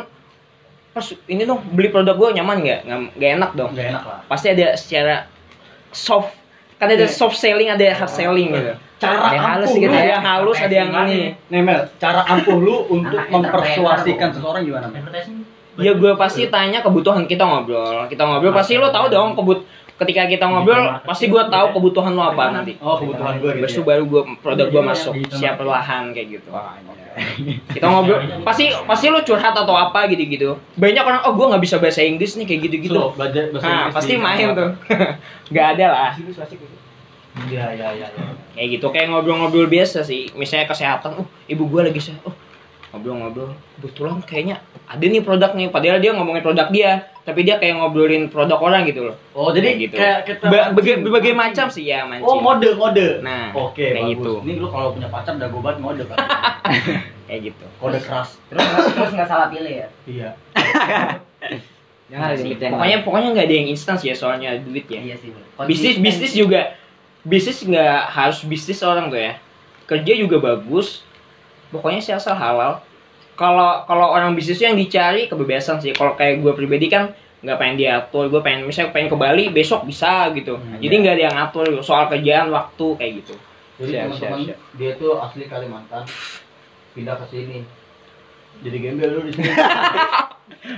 Pas 0.92 1.06
ini 1.28 1.42
dong 1.48 1.64
beli 1.72 1.88
produk 1.88 2.12
gue 2.12 2.28
nyaman 2.36 2.56
nggak? 2.60 2.80
Nggak 3.16 3.30
enak 3.40 3.50
dong. 3.56 3.70
nggak 3.72 3.88
enak 3.96 4.04
lah. 4.04 4.20
Pasti 4.28 4.52
ada 4.52 4.76
secara 4.76 5.24
soft. 5.88 6.36
Kan 6.76 6.90
ada 6.92 7.06
soft 7.08 7.38
selling, 7.38 7.70
ada 7.70 7.84
hard 7.94 8.10
selling 8.12 8.52
gitu. 8.52 8.72
Cara 9.02 9.18
Ada 9.18 9.34
yang 9.34 9.46
halus 9.50 9.68
ampuh 9.70 9.82
gitu 9.82 9.90
Ada 9.90 9.98
ya. 9.98 10.12
yang 10.14 10.24
halus, 10.24 10.58
ada 10.62 10.74
yang 10.78 10.90
ini. 11.10 11.20
Nih 11.50 11.60
Mel, 11.62 11.80
cara 11.98 12.20
ampuh 12.22 12.54
lu 12.58 12.76
untuk 13.00 13.18
mempersuasikan 13.18 14.28
seseorang 14.30 14.62
gimana? 14.62 14.86
Mel? 14.86 15.02
Ya 15.80 15.96
gue 15.96 16.12
pasti 16.20 16.46
tanya 16.52 16.84
kebutuhan 16.84 17.24
kita 17.26 17.42
ngobrol. 17.42 18.04
Kita 18.06 18.22
ngobrol 18.28 18.52
pasti 18.52 18.76
lo 18.78 18.92
tahu 18.92 19.08
dong 19.08 19.32
kebut 19.34 19.64
ketika 20.02 20.26
kita 20.26 20.44
ngobrol 20.50 20.98
pasti 21.06 21.30
gue 21.30 21.42
tahu 21.46 21.66
kebutuhan 21.78 22.12
lo 22.12 22.22
apa 22.34 22.50
nanti. 22.50 22.74
Oh, 22.82 22.98
kebutuhan 22.98 23.38
gue 23.38 23.62
gitu. 23.62 23.80
Ya. 23.80 23.82
baru 23.86 24.04
gue 24.10 24.22
produk 24.42 24.66
gue 24.68 24.82
masuk 24.82 25.12
siap 25.30 25.56
perlahan 25.56 26.10
kayak 26.10 26.40
gitu. 26.40 26.50
Kita 27.76 27.86
ngobrol 27.92 28.18
pasti 28.42 28.72
pasti 28.88 29.06
lo 29.12 29.20
curhat 29.20 29.52
atau 29.52 29.76
apa 29.76 30.08
gitu 30.08 30.24
gitu 30.24 30.50
banyak 30.80 31.04
orang 31.04 31.20
oh 31.28 31.36
gue 31.36 31.46
nggak 31.52 31.62
bisa 31.62 31.76
bahasa 31.76 32.00
Inggris 32.00 32.40
nih 32.40 32.48
kayak 32.48 32.60
gitu 32.68 32.76
gitu 32.88 32.96
So, 32.96 33.12
belajar 33.12 33.52
bahasa 33.52 33.64
nah 33.68 33.76
Inggris 33.76 33.94
pasti 34.00 34.12
main 34.16 34.46
tuh. 34.56 34.70
nggak 35.52 35.66
ada 35.76 35.86
lah. 35.92 36.10
Iya, 37.48 37.64
iya, 37.72 37.88
iya. 37.96 38.06
iya. 38.12 38.28
kayak 38.52 38.68
gitu 38.76 38.86
kayak 38.92 39.08
ngobrol-ngobrol 39.12 39.68
biasa 39.68 40.04
sih. 40.04 40.32
Misalnya 40.36 40.68
kesehatan 40.68 41.20
oh 41.20 41.26
ibu 41.48 41.68
gue 41.68 41.80
lagi 41.92 42.00
sehat. 42.00 42.24
Oh 42.24 42.36
ngobrol-ngobrol. 42.92 43.52
Kebetulan 43.80 44.20
kayaknya 44.24 44.56
ada 44.92 45.00
nih 45.02 45.20
produk 45.20 45.50
nih 45.52 45.68
padahal 45.68 45.98
dia 45.98 46.12
ngomongin 46.12 46.40
produk 46.40 46.68
dia 46.68 46.90
tapi 47.22 47.40
dia 47.40 47.56
kayak 47.56 47.76
ngobrolin 47.76 48.26
produk 48.26 48.58
orang 48.58 48.82
gitu 48.84 49.06
loh 49.06 49.16
Oh, 49.32 49.48
jadi 49.48 49.72
Kayak 49.72 49.80
gitu 49.80 49.94
kayak 49.96 50.18
kita 50.22 50.42
Ba- 50.42 50.50
mancing. 50.50 50.68
berbagai, 50.68 50.94
berbagai 51.00 51.32
macam 51.32 51.66
sih 51.66 51.84
ya 51.84 52.04
mancing 52.04 52.26
Oh, 52.26 52.36
mode, 52.36 52.68
mode. 52.74 53.06
Nah, 53.20 53.48
Oke, 53.54 53.80
kayak 53.88 54.04
bagus. 54.04 54.12
gitu. 54.14 54.32
Ini 54.42 54.52
lu 54.54 54.68
kalau 54.68 54.92
punya 54.92 55.08
pacar 55.08 55.32
udah 55.34 55.48
gobat 55.48 55.76
mode 55.78 56.02
kan. 56.04 56.16
kayak 57.26 57.40
gitu 57.48 57.64
Kode 57.76 57.98
keras. 57.98 58.36
Terus 58.46 58.60
terus 58.90 59.10
nggak 59.10 59.24
salah 59.26 59.48
pilih 59.48 59.72
ya. 59.72 59.88
Iya. 60.04 60.28
Jangan 62.06 62.26
ada 62.28 62.36
yang 62.36 62.60
pokoknya 62.70 62.76
lain. 62.92 63.02
pokoknya 63.02 63.28
nggak 63.32 63.46
ada 63.46 63.54
yang 63.54 63.68
instan 63.70 63.94
sih 63.96 64.06
ya 64.06 64.14
soalnya 64.14 64.50
duit 64.58 64.84
ya 64.86 65.00
Iya 65.00 65.16
sih. 65.16 65.32
Bro. 65.32 65.64
bisnis 65.64 65.96
bisnis 65.96 66.32
juga 66.34 66.76
bisnis 67.22 67.62
nggak 67.62 67.96
harus 68.10 68.42
bisnis 68.42 68.82
orang 68.82 69.08
tuh 69.08 69.16
ya 69.16 69.38
kerja 69.84 70.12
juga 70.12 70.36
bagus 70.38 71.06
pokoknya 71.70 72.00
sih 72.00 72.12
asal 72.12 72.34
halal 72.34 72.84
kalau 73.32 73.84
kalau 73.88 74.12
orang 74.12 74.36
bisnis 74.36 74.60
yang 74.60 74.76
dicari 74.76 75.26
kebebasan 75.26 75.80
sih. 75.80 75.96
Kalau 75.96 76.12
kayak 76.14 76.44
gue 76.44 76.52
pribadi 76.52 76.86
kan 76.92 77.12
nggak 77.42 77.56
pengen 77.58 77.76
diatur. 77.80 78.28
Gue 78.28 78.40
pengen 78.44 78.68
misalnya 78.68 78.92
pengen 78.92 79.08
ke 79.10 79.16
Bali 79.16 79.44
besok 79.50 79.88
bisa 79.88 80.28
gitu. 80.36 80.60
Hmm, 80.60 80.78
jadi 80.78 80.94
nggak 81.00 81.14
ada 81.16 81.22
yang 81.30 81.36
ngatur 81.36 81.66
soal 81.80 82.06
kerjaan 82.12 82.52
waktu 82.52 82.86
kayak 83.00 83.12
gitu. 83.24 83.34
Jadi 83.82 83.90
Siap, 83.96 84.02
teman-teman 84.04 84.38
siap, 84.44 84.48
siap. 84.52 84.58
dia 84.78 84.90
tuh 85.00 85.12
asli 85.18 85.44
Kalimantan. 85.48 86.04
Pindah 86.92 87.16
ke 87.18 87.26
sini. 87.32 87.58
Jadi 88.62 88.76
gembel 88.78 89.10
lu 89.16 89.20
di 89.26 89.32
sini. 89.32 89.48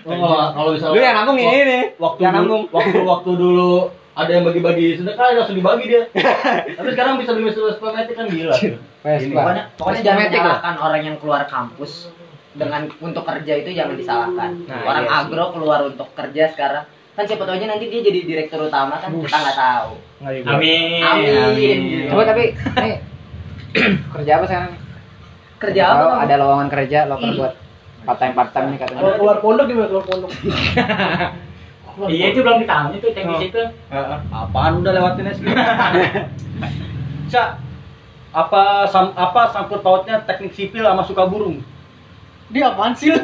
Oh, 0.06 0.54
kalau 0.54 0.70
misalnya 0.72 0.96
lu 0.96 1.02
yang 1.02 1.16
nanggung 1.18 1.36
ini. 1.36 1.60
nih 1.66 1.82
waktu 2.00 2.20
yang 2.24 2.32
dulu, 2.40 2.40
nanggung. 2.40 2.64
waktu 2.72 2.98
waktu 3.04 3.30
dulu 3.36 3.74
ada 4.14 4.30
yang 4.30 4.44
bagi-bagi 4.46 4.86
sedekah 4.96 5.34
langsung 5.34 5.58
dibagi 5.58 5.84
dia. 5.90 6.02
Tapi 6.78 6.88
sekarang 6.94 7.18
bisa 7.18 7.34
beli 7.34 7.50
Matic 7.50 8.14
kan 8.14 8.26
gila. 8.30 8.54
Pokoknya, 9.04 9.62
pokoknya 9.76 10.00
jangan 10.00 10.24
menyalahkan 10.30 10.74
orang 10.80 11.02
yang 11.04 11.16
keluar 11.20 11.42
kampus 11.44 12.08
dengan 12.54 12.86
untuk 13.02 13.26
kerja 13.26 13.52
itu 13.58 13.70
jangan 13.74 13.98
disalahkan. 13.98 14.50
Nah, 14.70 14.82
orang 14.86 15.04
iya 15.04 15.10
sih. 15.10 15.20
agro 15.26 15.44
keluar 15.54 15.80
untuk 15.86 16.08
kerja 16.14 16.44
sekarang 16.54 16.84
kan 17.14 17.22
siapa 17.30 17.46
tahu 17.46 17.54
aja 17.54 17.66
nanti 17.70 17.86
dia 17.86 18.02
jadi 18.02 18.20
direktur 18.26 18.66
utama 18.66 18.98
kan 18.98 19.10
kita 19.14 19.36
nggak 19.38 19.58
tahu. 19.58 19.90
Amin. 20.50 21.02
Amin. 21.02 21.78
Coba 22.10 22.22
tapi 22.26 22.54
nih 22.54 22.94
kerja 24.18 24.32
apa 24.38 24.44
sekarang? 24.46 24.72
Kerja 25.62 25.82
apa? 25.86 26.04
Kamu? 26.06 26.22
ada 26.26 26.34
lowongan 26.38 26.68
kerja 26.70 26.98
loker 27.06 27.30
buat 27.38 27.54
part 28.04 28.18
time 28.18 28.34
part 28.34 28.50
time 28.50 28.66
nih 28.74 28.78
katanya. 28.82 29.00
Kalau 29.02 29.14
keluar 29.18 29.36
pondok 29.42 29.66
gimana 29.70 29.86
keluar 29.90 30.06
pondok? 30.06 30.30
Iya 31.94 32.34
itu 32.34 32.42
belum 32.42 32.58
ditanya 32.58 32.98
tuh 32.98 33.14
teknis 33.14 33.54
itu. 33.54 33.62
Heeh. 33.70 34.18
Apaan 34.34 34.82
udah 34.82 34.92
lewatin 34.98 35.30
SD? 35.30 35.46
Cak, 37.30 37.48
apa 38.42 38.62
sam, 38.90 39.14
apa 39.14 39.54
sangkut 39.54 39.78
pautnya 39.78 40.18
teknik 40.26 40.50
sipil 40.58 40.82
sama 40.82 41.06
suka 41.06 41.22
burung? 41.30 41.62
Dia 42.52 42.74
apaan 42.74 42.92
sih 42.92 43.08
lu? 43.12 43.20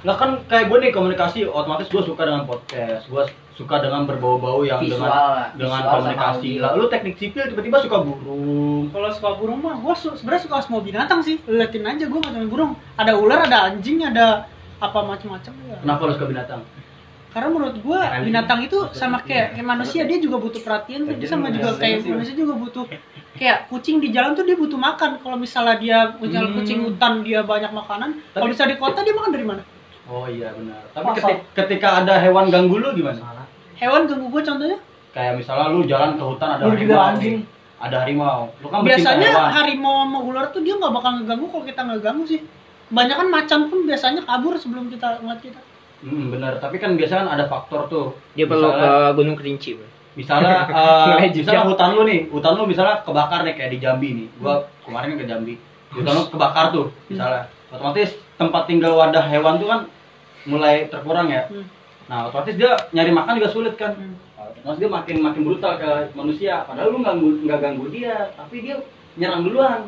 Lah 0.00 0.16
kan 0.16 0.40
kayak 0.48 0.72
gue 0.72 0.78
nih 0.80 0.90
komunikasi, 0.90 1.44
otomatis 1.44 1.86
gue 1.86 2.02
suka 2.02 2.22
dengan 2.24 2.48
podcast, 2.48 3.04
gue 3.06 3.22
suka 3.60 3.76
dengan 3.84 4.08
berbau-bau 4.08 4.64
yang 4.64 4.80
Visual 4.80 5.04
dengan 5.04 5.12
lah, 5.12 5.52
dengan 5.52 5.84
visual 5.84 5.92
sama 5.92 6.00
komunikasi. 6.00 6.50
Lah 6.56 6.70
lu 6.72 6.88
teknik 6.88 7.20
sipil 7.20 7.44
tiba-tiba 7.52 7.76
suka 7.84 8.00
burung. 8.00 8.88
Kalau 8.88 9.08
suka 9.12 9.30
burung 9.36 9.60
mah, 9.60 9.76
gua 9.76 9.92
su- 9.92 10.16
sebenarnya 10.16 10.48
suka 10.48 10.64
semua 10.64 10.80
binatang 10.80 11.20
sih. 11.20 11.36
Liatin 11.44 11.84
aja 11.84 12.08
gua 12.08 12.24
nggak 12.24 12.32
cuma 12.40 12.48
burung. 12.48 12.72
Ada 12.96 13.12
ular, 13.20 13.44
ada 13.44 13.68
anjing, 13.68 14.00
ada 14.00 14.48
apa 14.80 14.98
macam-macam 15.04 15.52
ya. 15.68 15.76
Kenapa 15.84 16.00
lu 16.08 16.12
suka 16.16 16.26
binatang? 16.32 16.60
Karena 17.30 17.48
menurut 17.52 17.76
gua 17.84 18.00
binatang 18.24 18.58
itu 18.64 18.78
sama 18.96 19.20
kayak, 19.22 19.54
kayak 19.54 19.66
manusia 19.68 20.02
dia 20.08 20.18
juga 20.18 20.40
butuh 20.40 20.64
perhatian, 20.64 21.04
dia 21.04 21.28
sama 21.28 21.52
juga 21.52 21.76
kayak 21.76 22.08
manusia 22.08 22.34
juga 22.34 22.54
butuh 22.56 22.84
kayak 23.32 23.66
kucing 23.66 23.98
di 23.98 24.10
jalan 24.10 24.32
tuh 24.32 24.42
dia 24.42 24.54
butuh 24.54 24.76
makan. 24.76 25.18
Kalau 25.18 25.36
misalnya 25.36 25.76
dia 25.76 25.98
misalnya 26.14 26.48
Hmm. 26.48 26.56
kucing 26.56 26.78
hutan 26.82 27.12
dia 27.20 27.40
banyak 27.42 27.70
makanan, 27.70 28.10
kalau 28.30 28.46
misalnya 28.46 28.74
di 28.74 28.78
kota 28.78 29.00
dia 29.00 29.12
makan 29.12 29.30
dari 29.30 29.46
mana? 29.46 29.62
Oh 30.06 30.26
iya 30.26 30.50
benar. 30.50 30.82
Tapi 30.90 31.06
Masa? 31.06 31.16
ketika, 31.16 31.34
ketika 31.56 31.88
ada 32.00 32.14
hewan 32.18 32.50
ganggu 32.50 32.76
lu 32.76 32.90
gimana? 32.92 33.46
Hewan 33.76 34.04
ganggu 34.04 34.26
gua 34.28 34.42
contohnya. 34.42 34.78
Kayak 35.10 35.32
misalnya 35.36 35.66
lu 35.68 35.80
jalan 35.84 36.14
ke 36.14 36.24
hutan 36.24 36.48
ada 36.50 36.62
Lu 36.64 36.70
harimau. 36.72 36.98
anjing. 37.00 37.36
Ada 37.80 37.96
harimau. 38.00 38.40
Lu 38.58 38.66
kan 38.68 38.78
Biasanya 38.82 39.28
hewan. 39.28 39.50
harimau 39.52 39.96
sama 40.00 40.18
ular 40.20 40.46
tuh 40.50 40.60
dia 40.60 40.74
nggak 40.74 40.92
bakal 40.92 41.10
ngeganggu 41.16 41.46
kalau 41.48 41.64
kita 41.64 41.80
nggak 41.82 42.00
ganggu 42.00 42.24
sih. 42.26 42.40
Banyak 42.90 43.16
kan 43.16 43.28
macan 43.30 43.60
pun 43.66 43.78
biasanya 43.84 44.20
kabur 44.20 44.54
sebelum 44.54 44.90
kita 44.90 45.22
ngeliat 45.22 45.40
kita. 45.40 45.60
Hmm, 46.00 46.26
bener. 46.28 46.58
Tapi 46.58 46.76
kan 46.76 46.94
biasanya 46.94 47.22
kan 47.22 47.30
ada 47.32 47.44
faktor 47.46 47.86
tuh. 47.86 48.06
dia 48.34 48.44
perlu 48.44 48.66
ke 48.68 48.90
Gunung 49.14 49.34
Kerinci 49.34 49.70
bro. 49.74 49.86
Misalnya 50.20 50.68
eh, 50.78 51.06
Nilai 51.08 51.28
misalnya 51.32 51.64
hutan 51.64 51.88
lu 51.96 52.02
nih 52.04 52.20
hutan 52.28 52.52
lu 52.54 52.62
misalnya 52.68 53.00
kebakar 53.00 53.40
nih 53.42 53.54
kayak 53.56 53.70
di 53.72 53.78
Jambi 53.80 54.08
nih. 54.12 54.26
Gua 54.36 54.54
kemarin 54.84 55.16
kan 55.16 55.18
ke 55.18 55.26
Jambi. 55.26 55.54
Hutan 55.90 56.12
lu 56.12 56.22
kebakar 56.28 56.64
tuh 56.70 56.86
misalnya. 57.08 57.48
Otomatis 57.70 58.10
tempat 58.34 58.62
tinggal 58.66 58.92
wadah 58.94 59.24
hewan 59.24 59.56
tuh 59.56 59.68
kan 59.68 59.80
mulai 60.44 60.86
terkurang 60.86 61.28
ya. 61.28 61.48
Hmm. 61.48 61.64
nah 62.10 62.26
otomatis 62.26 62.58
dia 62.58 62.74
nyari 62.90 63.10
makan 63.10 63.38
juga 63.38 63.50
sulit 63.50 63.74
kan. 63.78 63.94
Hmm. 63.94 64.18
otomatis 64.36 64.78
dia 64.78 64.90
makin 64.90 65.16
makin 65.20 65.42
brutal 65.42 65.72
ke 65.76 65.90
manusia. 66.12 66.66
Padahal 66.66 66.90
lu 66.90 66.98
nggak 67.00 67.14
ganggu- 67.16 67.40
nggak 67.46 67.60
ganggu 67.60 67.84
dia 67.88 68.14
tapi 68.34 68.56
dia 68.60 68.76
nyerang 69.16 69.42
duluan. 69.42 69.80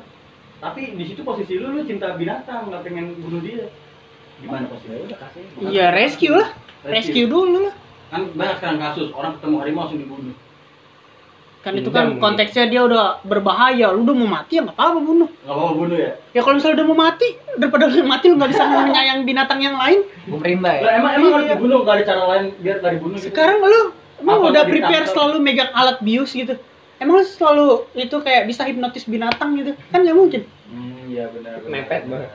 Tapi 0.63 0.95
di 0.95 1.05
situ 1.05 1.21
posisi 1.21 1.59
lu 1.59 1.75
lu 1.75 1.83
cinta 1.83 2.15
binatang 2.15 2.71
nggak 2.71 2.83
pengen 2.87 3.19
bunuh 3.19 3.43
dia. 3.43 3.67
Gimana 4.39 4.71
posisi 4.71 4.95
lu? 4.95 5.11
Iya 5.67 5.91
rescue 5.91 6.31
lah, 6.31 6.55
rescue 6.87 7.27
dulu 7.27 7.67
lah. 7.67 7.75
Kan 8.13 8.29
banyak 8.31 8.57
sekarang 8.59 8.79
kasus 8.79 9.09
orang 9.11 9.33
ketemu 9.35 9.55
harimau 9.59 9.81
langsung 9.83 9.99
dibunuh 9.99 10.37
Kan 11.63 11.79
itu 11.79 11.89
kan 11.89 12.11
gitu. 12.11 12.19
konteksnya 12.19 12.67
dia 12.67 12.83
udah 12.83 13.23
berbahaya, 13.23 13.95
lu 13.95 14.03
udah 14.03 14.17
mau 14.19 14.27
mati 14.29 14.59
ya 14.59 14.67
nggak 14.67 14.75
apa-apa 14.75 14.99
bunuh. 14.99 15.31
nggak 15.31 15.55
mau 15.57 15.71
bunuh 15.73 15.95
ya 15.95 16.11
Ya 16.35 16.43
kalau 16.43 16.59
misalnya 16.59 16.77
udah 16.77 16.87
mau 16.91 16.99
mati, 17.01 17.29
daripada 17.55 17.85
lu 17.87 18.03
mati 18.03 18.25
lu 18.27 18.35
nggak 18.35 18.51
bisa 18.51 18.65
menyayang 18.67 19.23
binatang 19.23 19.63
yang 19.63 19.79
lain. 19.79 20.03
Rimba 20.27 20.71
ya. 20.75 20.83
Lah 20.83 20.93
emang 20.99 21.13
emang 21.15 21.31
harus 21.33 21.47
Iya. 21.47 21.55
dibunuh 21.55 21.79
nggak 21.81 21.95
ada 21.95 22.05
cara 22.05 22.23
lain 22.29 22.45
biar 22.59 22.77
nggak 22.77 22.93
dibunuh 22.93 23.15
gitu? 23.17 23.27
Sekarang 23.31 23.57
lu 23.63 23.81
emang 24.19 24.37
Apa 24.37 24.47
udah 24.51 24.63
prepare 24.65 24.83
ditangkap? 24.91 25.15
selalu 25.15 25.37
megang 25.39 25.71
alat 25.73 25.99
bius 26.03 26.31
gitu. 26.35 26.55
Emang 26.99 27.15
lu 27.15 27.25
selalu 27.25 27.67
itu 27.95 28.17
kayak 28.19 28.43
bisa 28.45 28.63
hipnotis 28.67 29.05
binatang 29.07 29.55
gitu? 29.55 29.71
Kan 29.89 30.03
nggak 30.03 30.19
mungkin. 30.19 30.43
Hmm, 30.67 31.07
iya 31.07 31.31
benar. 31.31 31.63
benar. 31.63 31.71
Mepet 31.71 32.03
banget. 32.11 32.31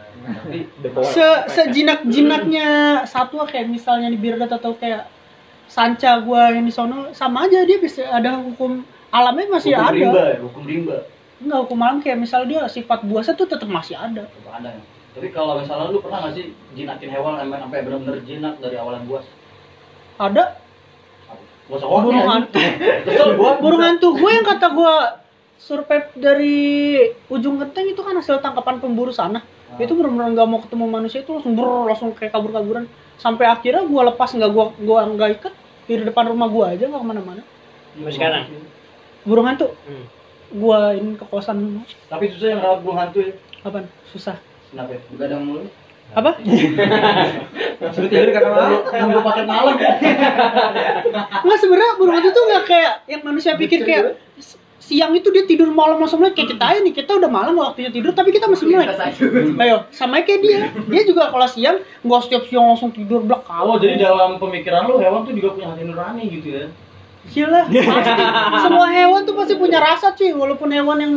Tapi 0.80 1.04
Se 1.06 1.28
sejinak-jinaknya 1.52 2.68
satwa 3.04 3.44
kayak 3.44 3.68
misalnya 3.68 4.08
di 4.08 4.16
Birdot 4.16 4.48
atau 4.50 4.72
kayak 4.74 5.04
sanca 5.68 6.20
gua 6.24 6.52
yang 6.52 6.66
di 6.66 6.74
sono 6.74 7.12
sama 7.12 7.46
aja 7.46 7.64
dia 7.68 7.78
bisa 7.80 8.08
ada 8.08 8.40
hukum 8.40 8.82
alamnya 9.12 9.48
masih 9.52 9.76
hukum 9.76 9.88
ada. 9.88 9.96
rimba, 9.96 10.24
ya, 10.24 10.38
hukum 10.42 10.64
rimba. 10.64 10.98
Enggak 11.38 11.60
hukum 11.68 11.78
alam 11.84 11.98
kayak 12.02 12.18
misalnya 12.18 12.48
dia 12.50 12.62
sifat 12.66 13.06
buasnya 13.06 13.38
tuh 13.38 13.48
tetap 13.48 13.70
masih 13.70 13.94
ada. 13.94 14.26
Tetap 14.26 14.54
ada. 14.58 14.70
ya. 14.74 14.84
Tapi 15.18 15.28
kalau 15.34 15.58
misalnya 15.62 15.90
lu 15.90 16.00
pernah 16.02 16.26
nggak 16.26 16.34
sih 16.34 16.46
jinakin 16.78 17.10
hewan 17.10 17.42
sampai 17.42 17.58
sampai 17.62 17.80
benar-benar 17.86 18.18
jinak 18.26 18.54
dari 18.62 18.76
awalan 18.78 19.04
buas? 19.06 19.26
Ada 20.18 20.44
burung 21.68 22.24
hantu. 22.24 22.60
Kesel 23.06 23.30
gua. 23.36 23.60
burung 23.60 23.84
hantu 23.84 24.08
gue 24.16 24.32
yang 24.32 24.46
kata 24.48 24.68
gue 24.72 24.94
survei 25.58 26.00
dari 26.14 26.56
ujung 27.28 27.58
genteng 27.58 27.88
itu 27.88 28.00
kan 28.00 28.14
hasil 28.14 28.40
tangkapan 28.40 28.78
pemburu 28.78 29.10
sana 29.10 29.42
Ah. 29.68 29.76
itu 29.78 29.92
benar-benar 29.92 30.32
nggak 30.32 30.48
mau 30.48 30.60
ketemu 30.60 30.86
manusia 30.88 31.20
itu 31.20 31.28
langsung 31.30 31.52
ber 31.52 31.68
langsung 31.86 32.10
kayak 32.12 32.32
kabur-kaburan 32.32 32.88
sampai 33.16 33.46
akhirnya 33.46 33.84
gue 33.84 34.02
lepas 34.06 34.30
nggak 34.30 34.48
gue 34.48 34.66
gua 34.82 35.04
nggak 35.06 35.30
ikat 35.36 35.54
di 35.84 36.00
depan 36.02 36.26
rumah 36.28 36.48
gue 36.48 36.64
aja 36.64 36.84
nggak 36.86 36.98
ke 36.98 37.08
mana-mana 37.08 37.42
Sampai 37.92 38.12
sekarang. 38.12 38.44
burung 39.22 39.44
hantu 39.46 39.68
Hmm. 39.84 40.08
gue 40.50 40.80
ini 40.96 41.12
ke 41.14 41.26
kosan 41.26 41.84
Tapi 42.06 42.32
susah 42.32 42.48
yang 42.48 42.62
rawat 42.62 42.80
burung 42.80 42.96
hantu 42.98 43.20
ya. 43.20 43.36
apa 43.62 43.84
susah 44.08 44.40
Kenapa? 44.68 44.96
ya? 44.96 45.00
Begadang 45.12 45.42
mulu. 45.44 45.68
apa 46.10 46.32
Suruh 47.94 48.08
tidur 48.08 48.32
karena 48.32 48.50
malu. 48.50 48.76
Nunggu 48.88 49.20
paket 49.22 49.46
malam. 49.46 49.76
nggak 51.38 51.58
sebenarnya 51.58 51.92
burung 51.94 52.16
hantu 52.16 52.30
tuh 52.32 52.44
nggak 52.46 52.64
kayak 52.66 52.94
yang 53.06 53.22
manusia 53.22 53.52
pikir 53.54 53.84
kayak 53.84 54.16
siang 54.88 55.12
itu 55.12 55.28
dia 55.36 55.44
tidur 55.44 55.68
malam 55.76 56.00
langsung 56.00 56.24
melek 56.24 56.40
kayak 56.40 56.56
kita 56.56 56.64
aja 56.64 56.80
nih 56.80 56.96
kita 56.96 57.12
udah 57.20 57.28
malam 57.28 57.60
waktunya 57.60 57.92
tidur 57.92 58.16
tapi 58.16 58.32
kita 58.32 58.48
masih 58.48 58.72
melek 58.72 58.96
ayo 59.60 59.84
sama 59.92 60.24
kayak 60.24 60.40
dia. 60.40 60.60
Dia 60.88 61.02
juga 61.04 61.28
kalau 61.28 61.44
siang 61.44 61.84
nggak 62.08 62.22
setiap 62.24 62.44
siang 62.48 62.72
langsung 62.72 62.96
tidur 62.96 63.20
blek 63.28 63.44
Oh, 63.52 63.76
jadi 63.76 64.00
dalam 64.00 64.40
pemikiran 64.40 64.88
lu 64.88 65.04
hewan 65.04 65.28
tuh 65.28 65.36
juga 65.36 65.60
punya 65.60 65.68
hati 65.76 65.84
nurani 65.84 66.24
gitu 66.32 66.48
ya. 66.56 66.66
Gila, 67.28 67.62
pasti. 67.68 68.24
Semua 68.64 68.88
hewan 68.88 69.22
tuh 69.28 69.36
pasti 69.36 69.54
punya 69.60 69.84
rasa 69.84 70.16
cuy. 70.16 70.32
Walaupun 70.32 70.72
hewan 70.72 70.98
yang 71.04 71.14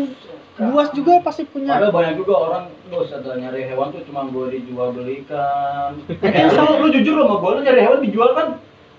buas 0.59 0.91
juga 0.91 1.23
pasti 1.23 1.47
punya. 1.47 1.79
Padahal 1.79 1.95
banyak 1.95 2.15
juga 2.19 2.35
orang 2.35 2.65
bos 2.91 3.07
ada 3.15 3.39
nyari 3.39 3.71
hewan 3.71 3.95
tuh 3.95 4.03
cuma 4.03 4.27
gue 4.27 4.59
dijual 4.59 4.91
belikan. 4.91 5.95
Eh, 6.11 6.51
lu, 6.51 6.65
lu 6.83 6.89
jujur 6.91 7.15
sama 7.23 7.39
gue, 7.39 7.51
lu 7.55 7.61
nyari 7.63 7.81
hewan 7.87 7.99
dijual 8.03 8.31
kan? 8.35 8.49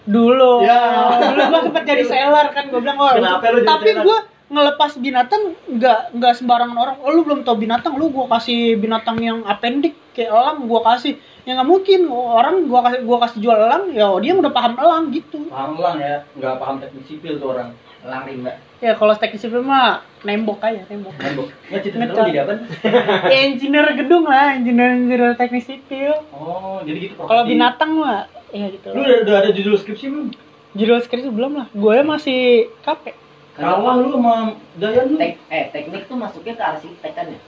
Dulu. 0.08 0.66
Ya. 0.66 0.82
dulu 1.22 1.42
gua 1.54 1.62
sempet 1.62 1.84
jadi 1.86 2.04
seller 2.08 2.48
kan 2.50 2.74
gua 2.74 2.80
bilang 2.82 2.98
oh 2.98 3.14
Kenapa 3.14 3.46
lu 3.54 3.62
jadi 3.62 3.70
tapi 3.70 3.90
seller? 3.94 4.24
Ngelepas 4.52 5.00
binatang 5.00 5.56
nggak 5.66 6.12
nggak 6.12 6.34
sembarangan 6.36 6.76
orang 6.76 6.96
oh, 7.00 7.10
lu 7.10 7.24
belum 7.24 7.48
tahu 7.48 7.56
binatang 7.58 7.96
lu 7.96 8.12
gua 8.12 8.28
kasih 8.36 8.76
binatang 8.76 9.16
yang 9.18 9.48
apendik 9.48 9.96
kayak 10.12 10.28
elang 10.28 10.68
gua 10.68 10.84
kasih 10.92 11.16
ya 11.48 11.56
nggak 11.56 11.70
mungkin 11.72 12.12
orang 12.12 12.68
gua 12.68 12.84
kasih 12.84 13.00
gua 13.02 13.18
kasih 13.24 13.40
jual 13.40 13.56
elang 13.56 13.96
ya 13.96 14.12
dia 14.20 14.36
udah 14.36 14.52
paham 14.52 14.76
elang 14.76 15.08
gitu 15.10 15.48
Paham 15.48 15.80
lang 15.80 15.98
ya, 15.98 16.28
nggak 16.36 16.56
paham 16.60 16.76
teknik 16.78 17.04
sipil 17.08 17.36
tuh 17.36 17.56
orang. 17.56 17.72
Elang 18.02 18.24
rimba. 18.26 18.54
ya 18.82 18.92
kalau 18.98 19.14
teknik 19.16 19.40
sipil 19.40 19.62
mah 19.62 20.04
nembok 20.22 20.60
aja 20.60 20.84
nembok 20.86 21.16
Nembok. 21.16 21.48
Nggak 21.72 21.82
lu 21.88 22.22
jadi 22.28 22.40
apa? 22.44 22.54
ya, 23.32 23.38
engineer 23.48 23.88
gedung 23.96 24.26
lah 24.28 24.52
engineer 24.52 25.00
engineer 25.00 25.32
teknik 25.34 25.64
sipil 25.64 26.12
Oh, 26.36 26.84
jadi 26.84 27.08
gitu. 27.08 27.24
kalau 27.24 27.48
binatang 27.48 27.96
mah 27.96 28.28
ya 28.52 28.68
gitu 28.68 28.92
Lu 28.92 29.00
udah, 29.00 29.18
udah 29.24 29.36
ada 29.42 29.50
judul 29.56 29.80
skripsi 29.80 30.06
belum? 30.12 30.28
judul 30.72 31.00
skripsi 31.00 31.30
belum 31.30 31.52
lah 31.56 31.68
gue 31.72 31.98
masih 32.02 32.42
capek 32.82 33.16
Kalah 33.52 33.96
lu 33.98 34.08
sama 34.12 34.56
Dayan 34.80 35.06
lu. 35.12 35.18
Tek, 35.20 35.36
eh 35.48 35.64
teknik 35.70 36.08
tuh 36.08 36.16
masuknya 36.16 36.54
ke 36.54 36.64
arsitek 36.66 37.12
kan 37.12 37.26
ya? 37.28 37.40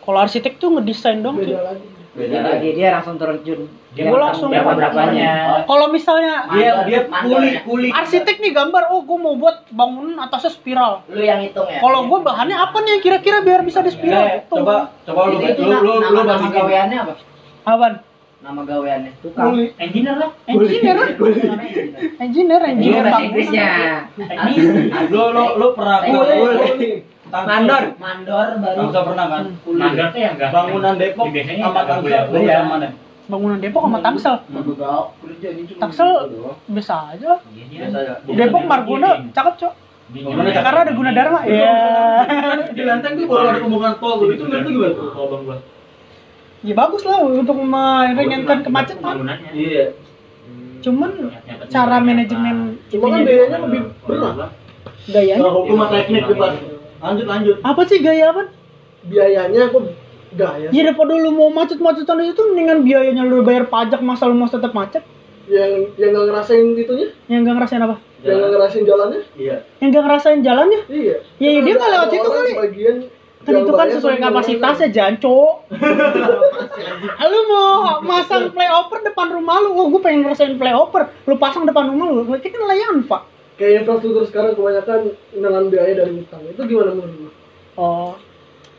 kalau 0.00 0.18
arsitek 0.18 0.56
tuh 0.56 0.72
ngedesain 0.72 1.20
dong 1.20 1.36
beda 1.36 1.60
lagi 1.62 1.86
Beda 2.10 2.42
lagi 2.42 2.74
dia 2.74 2.90
langsung 2.90 3.14
terjun. 3.14 3.70
Dia 3.90 4.10
langsung 4.10 4.50
berapa 4.50 4.74
berapanya. 4.74 5.62
kalau 5.62 5.86
misalnya 5.86 6.42
Dia 6.50 6.82
dia 6.82 7.00
kuli 7.06 7.48
ya? 7.48 7.60
kuli. 7.62 7.88
arsitek 7.88 8.36
nih 8.38 8.50
gambar 8.50 8.90
oh 8.90 9.06
gue 9.06 9.14
mau 9.14 9.34
buat 9.36 9.70
bangunan 9.70 10.18
atasnya 10.18 10.50
spiral 10.50 11.06
Lu 11.06 11.22
yang 11.22 11.38
hitung 11.38 11.66
ya? 11.66 11.78
kalau 11.78 12.06
gue 12.06 12.18
bahannya 12.18 12.56
apa 12.56 12.76
nih 12.80 12.90
yang 12.90 13.02
kira-kira 13.02 13.38
biar 13.40 13.62
bisa 13.62 13.78
di 13.78 13.90
spiral 13.90 14.26
Eh, 14.26 14.42
coba 14.46 14.90
coba 15.06 15.20
lu 15.28 15.38
lu 15.38 15.92
lu 16.02 16.18
lu 16.18 16.48
gaweannya 16.50 16.98
apa? 16.98 17.12
Apaan? 17.62 17.94
Nama 18.40 18.60
gaweannya. 18.64 19.12
Tukang. 19.20 19.52
Kuli. 19.52 19.64
engineer 19.76 20.16
lah 20.16 20.30
engineer 20.48 20.96
lah 20.96 21.08
engineer 22.24 22.60
engineer 22.64 23.02
bahasa 23.04 23.20
bangunan 23.20 23.28
Inggrisnya. 23.28 23.68
Lu 25.12 25.22
lu 25.36 25.44
lu 25.60 25.66
pernah. 25.76 25.98
Mandor. 27.30 27.82
Mandor 28.00 28.46
baru. 28.58 28.78
Tangsel 28.80 29.02
pernah 29.06 29.26
kan? 29.28 29.44
mandor 29.62 30.06
tuh 30.10 30.18
yang 30.18 30.34
enggak 30.34 30.50
Bangunan 30.50 30.94
Depok 30.96 31.26
biasanya 31.30 31.64
sama 31.70 31.80
lu 32.32 32.40
yang 32.42 32.66
mana? 32.66 32.88
bangunan 33.30 33.58
Depok 33.62 33.82
sama 33.86 33.98
Tangsel 34.02 34.34
Tangsel 35.78 36.10
biasa 36.66 36.94
aja 37.14 37.30
Biasa. 37.38 37.98
Depok 38.26 38.62
Marguna 38.66 39.10
cakep 39.30 39.54
cok 39.62 39.72
Bangunan 40.10 40.50
cakep. 40.50 40.64
karena 40.66 40.80
ada 40.82 40.92
guna 40.96 41.10
dharma 41.14 41.40
ya 41.46 41.74
Di 42.74 42.82
Lenteng 42.82 43.14
tuh 43.14 43.26
baru 43.30 43.46
ada 43.46 43.60
pembangunan 43.62 43.94
tol. 44.02 44.26
Itu 44.26 44.42
menurut 44.50 44.66
gimana 44.66 44.90
tuh? 44.90 45.06
kalau 45.14 45.26
bang 45.30 45.42
gua 45.46 45.58
ya 46.60 46.74
bagus 46.76 47.02
lah 47.08 47.24
untuk 47.24 47.56
meringankan 47.56 48.58
kemacetan. 48.62 49.16
Iya. 49.52 49.96
cuman 50.80 51.12
cara 51.68 52.00
manajemen 52.00 52.80
cuma 52.88 53.12
kan 53.12 53.20
biayanya 53.20 53.58
lebih 53.68 53.80
berat. 54.08 54.48
Gayanya? 55.12 55.40
Kalau 55.44 55.52
hukum 55.60 55.76
sama 55.76 55.86
teknik 55.92 56.24
depan. 56.24 56.52
Lanjut 57.00 57.26
lanjut. 57.28 57.56
apa 57.60 57.82
sih 57.84 57.98
gaya 58.00 58.24
apa? 58.32 58.42
Biayanya 59.04 59.68
kok 59.68 59.82
gaya. 60.36 60.68
Ya 60.72 60.80
daripada 60.88 61.12
lu 61.16 61.36
mau 61.36 61.52
macet-macetan 61.52 62.24
itu 62.24 62.42
mendingan 62.52 62.80
biayanya 62.80 63.22
lu 63.28 63.44
bayar 63.44 63.68
pajak 63.68 64.00
masa 64.00 64.24
lu 64.28 64.36
mau 64.36 64.48
tetap 64.48 64.72
macet? 64.72 65.04
Yang 65.48 65.96
yang 66.00 66.10
nggak 66.16 66.26
ngerasain 66.32 66.64
itunya? 66.76 67.08
Yang 67.28 67.40
gak 67.44 67.54
ngerasain 67.60 67.82
apa? 67.84 67.96
Yang 68.24 68.36
nggak 68.40 68.52
ngerasain 68.56 68.84
jalannya? 68.88 69.20
Iya. 69.36 69.56
yang 69.80 69.88
gak 69.92 70.04
ngerasain 70.06 70.40
jalannya? 70.40 70.80
Iya. 70.88 71.16
Ya, 71.40 71.48
Kan 71.56 71.64
dia 71.64 71.74
nggak 71.76 71.90
lewat 71.92 72.08
situ 72.08 72.28
kali. 72.30 72.50
sebagian 72.56 72.96
kan 73.40 73.54
itu 73.56 73.72
kan 73.72 73.88
sesuai 73.88 74.16
kapasitasnya 74.20 74.88
janco 74.92 75.64
lu 77.30 77.40
mau 77.48 78.00
masang 78.04 78.52
flyover 78.52 78.98
depan 79.00 79.28
rumah 79.32 79.56
lu? 79.64 79.72
Oh 79.76 79.86
gue 79.88 80.00
pengen 80.02 80.26
ngerasain 80.26 80.56
flyover. 80.60 81.08
Lu 81.24 81.34
pasang 81.40 81.64
depan 81.64 81.88
rumah 81.88 82.10
lu 82.10 82.26
berarti 82.26 82.48
kan 82.52 82.62
layangan 82.68 82.98
pak. 83.06 83.22
Kayak 83.56 83.84
infrastruktur 83.84 84.24
sekarang 84.24 84.52
kebanyakan 84.56 85.00
dengan 85.32 85.62
biaya 85.68 85.92
dari 86.04 86.12
utang. 86.16 86.42
Itu 86.48 86.64
gimana 86.64 86.96
menurut 86.96 87.28
lu? 87.28 87.30
Oh. 87.76 88.16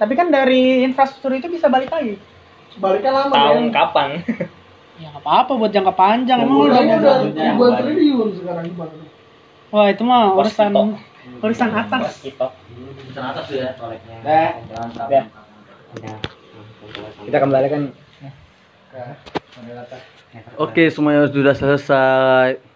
Tapi 0.01 0.13
kan 0.17 0.33
dari 0.33 0.81
infrastruktur 0.81 1.37
itu 1.37 1.47
bisa 1.49 1.69
balik 1.69 1.93
lagi. 1.93 2.17
Baliknya 2.81 3.11
lama 3.13 3.33
Tahun 3.33 3.69
ya. 3.69 3.73
kapan? 3.73 4.09
ya 5.01 5.07
nggak 5.13 5.23
apa-apa 5.25 5.51
buat 5.57 5.71
jangka 5.73 5.93
panjang. 5.93 6.39
Emang 6.45 6.69
udah 6.69 6.81
ribuan 7.29 7.71
triliun 7.81 8.29
sekarang 8.41 8.65
gimana? 8.69 8.93
Wah 9.71 9.87
itu 9.87 10.03
mah 10.03 10.35
urusan 10.35 10.73
Urusan 11.41 11.69
atas 11.73 12.21
Kita. 12.21 12.47
Bisa 13.05 13.21
atas 13.21 13.43
tuh 13.45 13.57
ya. 13.57 13.69
Dah. 14.25 14.49
Dah. 15.09 15.25
Kita 17.25 17.37
kembalikan 17.37 17.93
Oke, 20.55 20.87
semuanya 20.91 21.27
sudah 21.27 21.55
selesai. 21.55 22.70